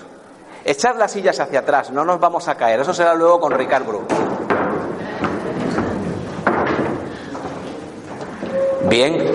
[0.63, 2.79] Echad las sillas hacia atrás, no nos vamos a caer.
[2.79, 4.01] Eso será luego con Ricard Bru.
[8.89, 9.31] Bien,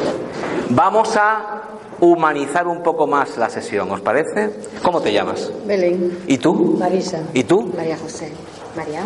[0.70, 1.62] vamos a
[2.00, 4.50] humanizar un poco más la sesión, ¿os parece?
[4.82, 5.50] ¿Cómo te llamas?
[5.66, 6.24] Belén.
[6.26, 6.76] ¿Y tú?
[6.78, 7.20] Marisa.
[7.34, 7.72] ¿Y tú?
[7.76, 8.32] María José.
[8.76, 9.02] María.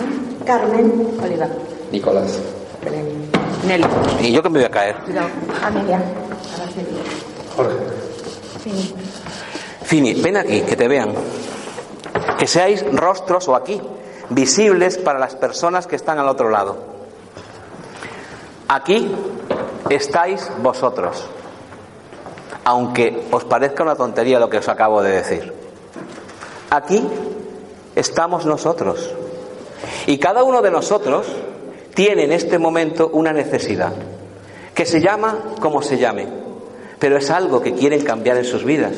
[0.47, 1.19] Carmen.
[1.23, 1.49] Oliva.
[1.91, 2.41] Nicolás.
[2.83, 3.31] Belén.
[3.67, 3.87] Nelly.
[4.21, 4.97] ¿Y yo que me voy a caer?
[5.63, 6.03] Amelia.
[7.57, 7.75] Jorge.
[8.63, 8.95] Fini.
[10.01, 11.15] Ven aquí, que te vean.
[12.39, 13.81] Que seáis rostros o aquí,
[14.31, 16.77] visibles para las personas que están al otro lado.
[18.67, 19.15] Aquí
[19.91, 21.25] estáis vosotros,
[22.65, 25.53] aunque os parezca una tontería lo que os acabo de decir.
[26.71, 27.07] Aquí
[27.95, 29.15] estamos nosotros.
[30.07, 31.27] Y cada uno de nosotros
[31.95, 33.93] tiene en este momento una necesidad,
[34.75, 36.27] que se llama como se llame,
[36.99, 38.95] pero es algo que quieren cambiar en sus vidas.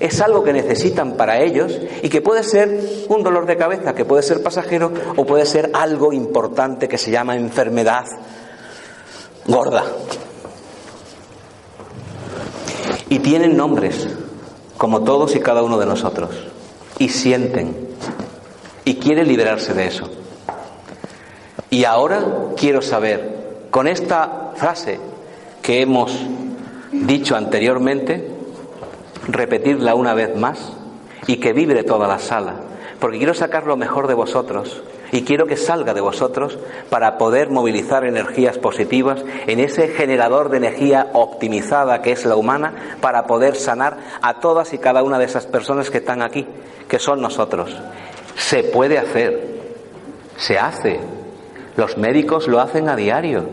[0.00, 4.04] Es algo que necesitan para ellos y que puede ser un dolor de cabeza, que
[4.04, 8.04] puede ser pasajero o puede ser algo importante que se llama enfermedad
[9.46, 9.84] gorda.
[13.08, 14.06] Y tienen nombres,
[14.76, 16.30] como todos y cada uno de nosotros.
[16.98, 17.88] Y sienten.
[18.84, 20.08] Y quieren liberarse de eso.
[21.70, 22.24] Y ahora
[22.56, 24.98] quiero saber con esta frase
[25.60, 26.12] que hemos
[26.92, 28.37] dicho anteriormente,
[29.28, 30.72] repetirla una vez más
[31.26, 32.54] y que vibre toda la sala,
[32.98, 36.58] porque quiero sacar lo mejor de vosotros y quiero que salga de vosotros
[36.90, 42.96] para poder movilizar energías positivas en ese generador de energía optimizada que es la humana
[43.00, 46.46] para poder sanar a todas y cada una de esas personas que están aquí,
[46.88, 47.76] que son nosotros.
[48.36, 49.60] Se puede hacer,
[50.36, 51.00] se hace.
[51.76, 53.48] Los médicos lo hacen a diario.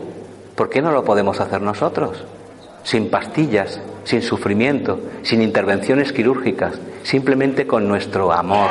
[0.54, 2.24] ¿Por qué no lo podemos hacer nosotros?
[2.82, 8.70] Sin pastillas, sin sufrimiento, sin intervenciones quirúrgicas, simplemente con nuestro amor.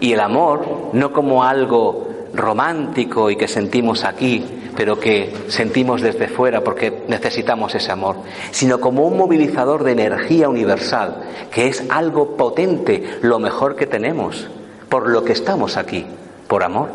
[0.00, 4.44] Y el amor no como algo romántico y que sentimos aquí,
[4.76, 8.16] pero que sentimos desde fuera porque necesitamos ese amor,
[8.50, 14.48] sino como un movilizador de energía universal, que es algo potente, lo mejor que tenemos,
[14.88, 16.04] por lo que estamos aquí,
[16.48, 16.88] por amor.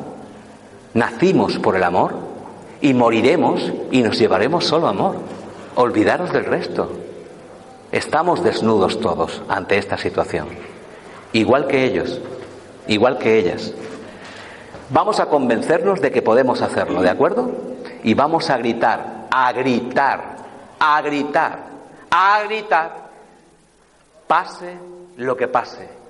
[0.94, 2.16] Nacimos por el amor
[2.82, 5.16] y moriremos y nos llevaremos solo amor.
[5.76, 6.92] Olvidaros del resto.
[7.92, 10.48] Estamos desnudos todos ante esta situación,
[11.34, 12.22] igual que ellos
[12.88, 13.74] igual que ellas.
[14.90, 17.52] Vamos a convencernos de que podemos hacerlo, ¿de acuerdo?
[18.04, 20.36] Y vamos a gritar, a gritar,
[20.80, 21.60] a gritar,
[22.10, 23.10] a gritar,
[24.28, 24.78] pase
[25.18, 26.01] lo que pase.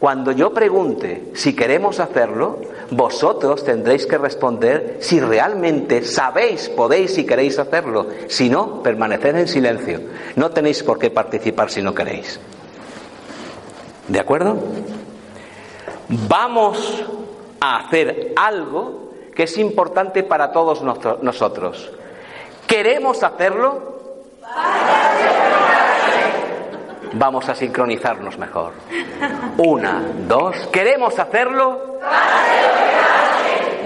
[0.00, 2.58] Cuando yo pregunte si queremos hacerlo,
[2.90, 8.08] vosotros tendréis que responder si realmente sabéis, podéis y queréis hacerlo.
[8.26, 10.00] Si no, permaneced en silencio.
[10.34, 12.40] No tenéis por qué participar si no queréis.
[14.08, 14.56] ¿De acuerdo?
[16.10, 17.04] vamos
[17.60, 20.82] a hacer algo que es importante para todos
[21.22, 21.90] nosotros.
[22.66, 24.00] ¿Queremos hacerlo?
[27.12, 28.72] Vamos a sincronizarnos mejor.
[29.58, 30.56] Una, dos.
[30.72, 31.98] ¿Queremos hacerlo?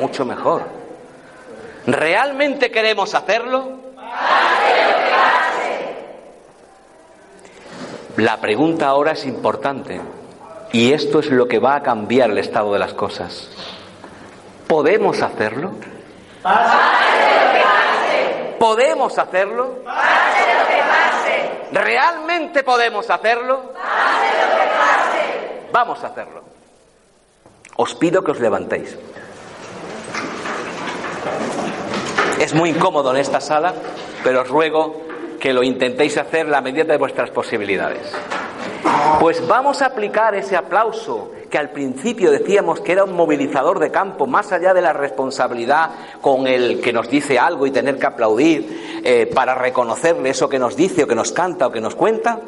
[0.00, 0.62] Mucho mejor.
[1.86, 3.84] ¿Realmente queremos hacerlo?
[8.16, 10.00] La pregunta ahora es importante.
[10.72, 13.48] Y esto es lo que va a cambiar el estado de las cosas.
[14.66, 15.72] ¿Podemos hacerlo?
[18.58, 19.78] ¿Podemos hacerlo?
[21.74, 23.72] ¿Realmente podemos hacerlo?
[25.72, 26.44] Vamos a hacerlo.
[27.76, 28.96] Os pido que os levantéis.
[32.38, 33.74] Es muy incómodo en esta sala,
[34.22, 35.02] pero os ruego
[35.40, 38.12] que lo intentéis hacer la medida de vuestras posibilidades.
[39.20, 43.90] Pues vamos a aplicar ese aplauso que al principio decíamos que era un movilizador de
[43.90, 48.06] campo, más allá de la responsabilidad con el que nos dice algo y tener que
[48.06, 51.94] aplaudir eh, para reconocerle eso que nos dice o que nos canta o que nos
[51.94, 52.40] cuenta,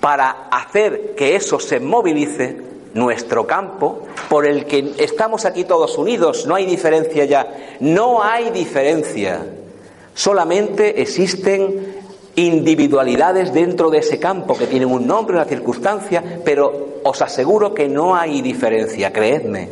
[0.00, 2.62] para hacer que eso se movilice
[2.94, 7.46] nuestro campo por el que estamos aquí todos unidos, no hay diferencia ya,
[7.80, 9.46] no hay diferencia,
[10.14, 11.99] solamente existen
[12.36, 17.88] individualidades dentro de ese campo que tienen un nombre, una circunstancia, pero os aseguro que
[17.88, 19.68] no hay diferencia, creedme.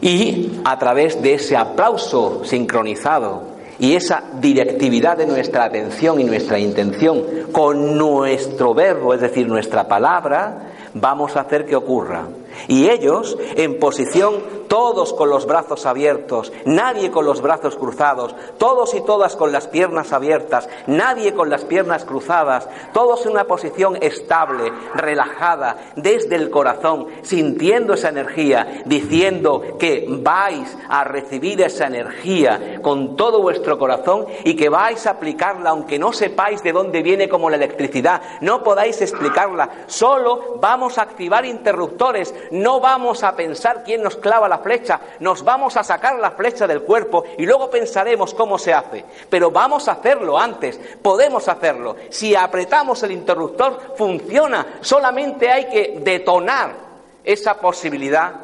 [0.00, 6.58] Y a través de ese aplauso sincronizado y esa directividad de nuestra atención y nuestra
[6.58, 7.22] intención
[7.52, 12.26] con nuestro verbo, es decir, nuestra palabra, vamos a hacer que ocurra.
[12.68, 14.34] Y ellos en posición
[14.74, 19.68] todos con los brazos abiertos, nadie con los brazos cruzados, todos y todas con las
[19.68, 26.50] piernas abiertas, nadie con las piernas cruzadas, todos en una posición estable, relajada, desde el
[26.50, 34.26] corazón, sintiendo esa energía, diciendo que vais a recibir esa energía con todo vuestro corazón
[34.42, 38.64] y que vais a aplicarla aunque no sepáis de dónde viene como la electricidad, no
[38.64, 44.63] podáis explicarla, solo vamos a activar interruptores, no vamos a pensar quién nos clava la
[44.64, 49.04] flecha, nos vamos a sacar la flecha del cuerpo y luego pensaremos cómo se hace.
[49.30, 51.94] Pero vamos a hacerlo antes, podemos hacerlo.
[52.10, 54.78] Si apretamos el interruptor, funciona.
[54.80, 56.74] Solamente hay que detonar
[57.22, 58.34] esa posibilidad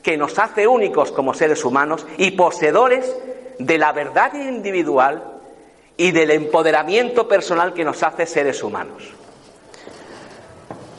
[0.00, 3.16] que nos hace únicos como seres humanos y poseedores
[3.58, 5.40] de la verdad individual
[5.96, 9.02] y del empoderamiento personal que nos hace seres humanos.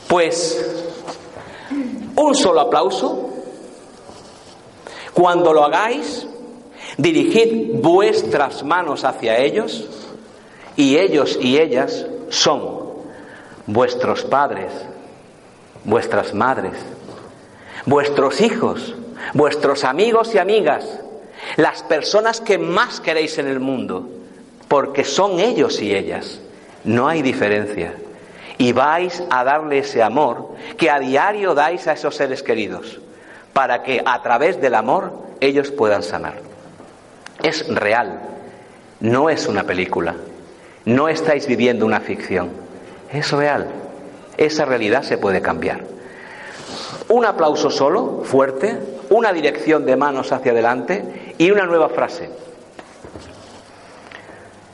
[0.08, 0.84] Pues
[2.16, 3.30] un solo aplauso.
[5.14, 6.28] Cuando lo hagáis,
[6.98, 9.88] dirigid vuestras manos hacia ellos
[10.76, 12.84] y ellos y ellas son
[13.68, 14.72] vuestros padres,
[15.84, 16.74] vuestras madres,
[17.86, 18.96] vuestros hijos,
[19.34, 20.86] vuestros amigos y amigas,
[21.58, 24.10] las personas que más queréis en el mundo,
[24.68, 26.40] porque son ellos y ellas.
[26.84, 27.96] No hay diferencia
[28.58, 33.00] y vais a darle ese amor que a diario dais a esos seres queridos,
[33.54, 36.36] para que a través del amor ellos puedan sanar.
[37.42, 38.22] es real,
[39.00, 40.16] no es una película,
[40.86, 42.52] no estáis viviendo una ficción,
[43.12, 43.68] es real.
[44.38, 45.82] Esa realidad se puede cambiar.
[47.10, 48.80] Un aplauso solo, fuerte,
[49.10, 52.30] una dirección de manos hacia adelante y una nueva frase.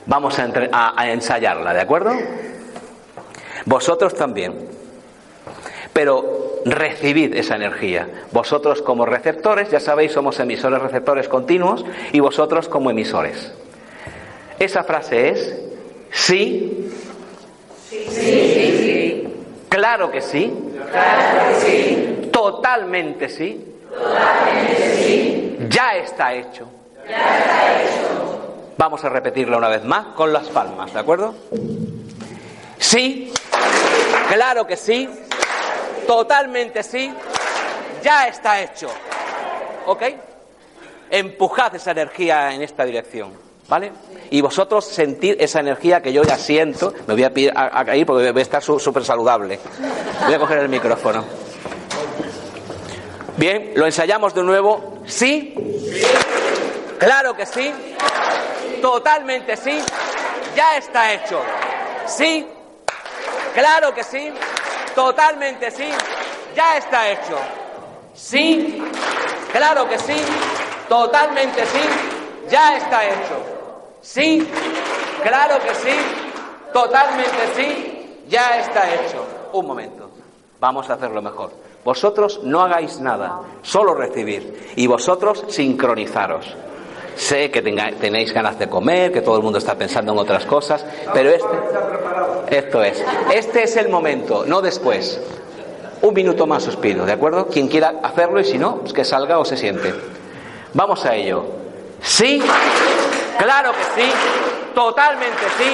[0.06, 2.14] Vamos a, ensayarla, ¿de acuerdo?
[3.66, 4.79] Vosotros también.
[6.00, 8.08] Pero recibid esa energía.
[8.32, 11.84] Vosotros como receptores, ya sabéis, somos emisores receptores continuos
[12.14, 13.52] y vosotros como emisores.
[14.60, 15.60] Esa frase es
[16.10, 16.90] sí.
[17.90, 19.28] Sí, sí,
[19.68, 20.54] Claro que sí.
[20.90, 22.30] Claro que sí.
[22.32, 23.76] Totalmente sí.
[23.94, 25.58] Totalmente sí.
[25.68, 26.66] Ya está hecho.
[27.10, 28.74] Ya está hecho.
[28.78, 31.36] Vamos a repetirlo una vez más con las palmas, ¿de acuerdo?
[32.78, 33.34] Sí,
[34.30, 35.10] claro que sí,
[36.10, 37.14] totalmente sí,
[38.02, 38.90] ya está hecho.
[39.86, 40.02] ¿Ok?
[41.12, 43.32] Empujad esa energía en esta dirección,
[43.68, 43.92] ¿vale?
[44.32, 48.08] Y vosotros sentir esa energía que yo ya siento, me voy a, ir a, caer
[48.08, 49.60] porque voy a estar súper saludable.
[50.26, 51.24] Voy a coger el micrófono.
[53.38, 55.04] Bien, lo ensayamos de nuevo.
[55.06, 55.54] ¿Sí?
[56.98, 57.72] Claro que sí.
[58.82, 59.80] Totalmente sí.
[60.56, 61.40] Ya está hecho.
[62.08, 62.48] Sí.
[63.54, 64.34] Claro que sí.
[64.96, 65.90] Totalmente sí.
[66.56, 67.38] Ya está hecho.
[68.14, 68.84] Sí.
[69.52, 70.16] Claro que sí.
[70.88, 71.80] Totalmente sí.
[72.50, 73.42] Ya está hecho.
[74.02, 74.48] Sí.
[75.24, 75.96] Claro que sí.
[76.74, 78.24] Totalmente sí.
[78.28, 79.26] Ya está hecho.
[79.54, 80.10] Un momento.
[80.60, 81.52] Vamos a hacerlo mejor.
[81.84, 84.74] Vosotros no hagáis nada, solo recibir.
[84.76, 86.46] Y vosotros sincronizaros.
[87.20, 90.86] Sé que tenéis ganas de comer, que todo el mundo está pensando en otras cosas,
[91.14, 93.04] pero este, esto es,
[93.34, 95.20] este es el momento, no después.
[96.02, 97.48] Un minuto más os pido, ¿de acuerdo?
[97.48, 99.94] Quien quiera hacerlo y si no, pues que salga o se siente.
[100.74, 101.44] Vamos a ello.
[102.02, 102.42] Sí,
[103.38, 104.10] claro que sí,
[104.74, 105.74] totalmente sí,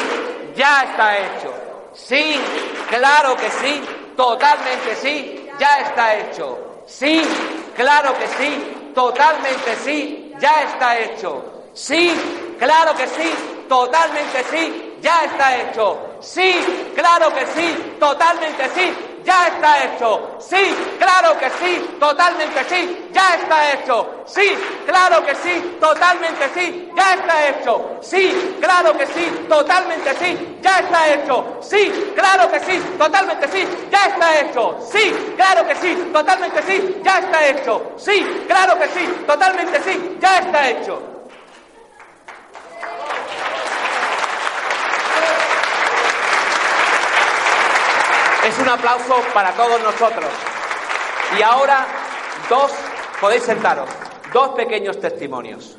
[0.55, 1.53] ya está hecho.
[1.93, 2.39] Sí,
[2.89, 3.83] claro que sí,
[4.17, 6.81] totalmente sí, ya está hecho.
[6.87, 7.21] Sí,
[7.75, 11.43] claro que sí, totalmente sí, ya está hecho.
[11.73, 12.13] Sí,
[12.57, 13.33] claro que sí,
[13.67, 16.17] totalmente sí, ya está hecho.
[16.21, 16.55] Sí,
[16.95, 20.37] claro que sí, totalmente sí, ya está hecho.
[20.39, 24.23] Sí, claro que sí, totalmente sí, ya está hecho.
[24.25, 24.55] Sí,
[24.85, 27.97] claro que sí, totalmente sí, ya está hecho.
[28.01, 31.57] Sí, claro que sí, totalmente sí, ya está hecho.
[31.61, 34.79] Sí, claro que sí, totalmente sí, ya está hecho.
[34.91, 37.91] Sí, claro que sí, totalmente sí, ya está hecho.
[37.97, 41.14] Sí, claro que sí, totalmente sí, ya está hecho.
[48.45, 50.29] Es un aplauso para todos nosotros.
[51.35, 51.87] Y ahora,
[52.47, 52.71] dos,
[53.19, 53.89] podéis sentaros,
[54.31, 55.77] dos pequeños testimonios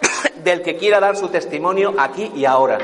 [0.42, 2.78] del que quiera dar su testimonio aquí y ahora.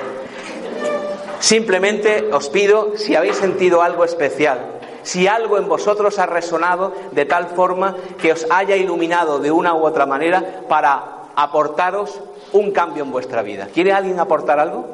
[1.40, 4.58] Simplemente os pido si habéis sentido algo especial,
[5.02, 9.74] si algo en vosotros ha resonado de tal forma que os haya iluminado de una
[9.74, 11.02] u otra manera para
[11.34, 12.20] aportaros
[12.52, 13.68] un cambio en vuestra vida.
[13.72, 14.84] ¿Quiere alguien aportar algo?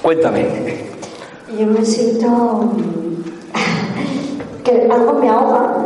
[0.00, 0.95] Cuéntame.
[1.54, 2.26] Yo me siento
[4.64, 5.76] que algo me ahoga,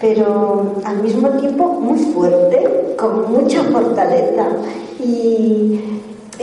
[0.00, 4.46] pero al mismo tiempo muy fuerte, con mucha fortaleza.
[5.00, 5.80] Y,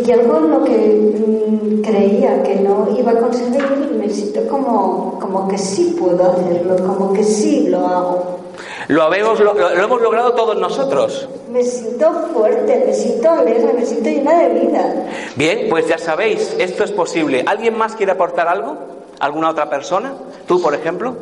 [0.05, 5.17] y algo en lo que mm, creía que no iba a conseguir, me siento como,
[5.17, 8.39] como que sí puedo hacerlo, como que sí lo hago.
[8.87, 11.27] Lo, habemos, lo, hemos logrado todos nosotros.
[11.51, 15.07] Me siento fuerte, me siento alegre, me siento llena de vida.
[15.35, 17.43] Bien, pues ya sabéis, esto es posible.
[17.47, 18.77] ¿Alguien más quiere aportar algo?
[19.19, 20.13] ¿Alguna otra persona?
[20.47, 21.15] ¿Tú, por ejemplo?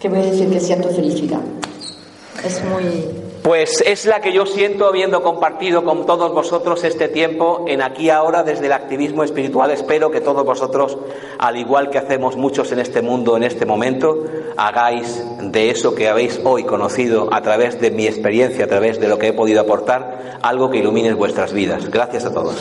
[0.00, 1.40] Que voy a decir que siento felicidad.
[2.44, 7.66] Es muy pues es la que yo siento habiendo compartido con todos vosotros este tiempo
[7.68, 9.70] en aquí ahora desde el activismo espiritual.
[9.70, 10.96] Espero que todos vosotros,
[11.38, 14.24] al igual que hacemos muchos en este mundo en este momento,
[14.56, 19.08] hagáis de eso que habéis hoy conocido a través de mi experiencia, a través de
[19.08, 21.90] lo que he podido aportar, algo que ilumine vuestras vidas.
[21.90, 22.56] Gracias a todos.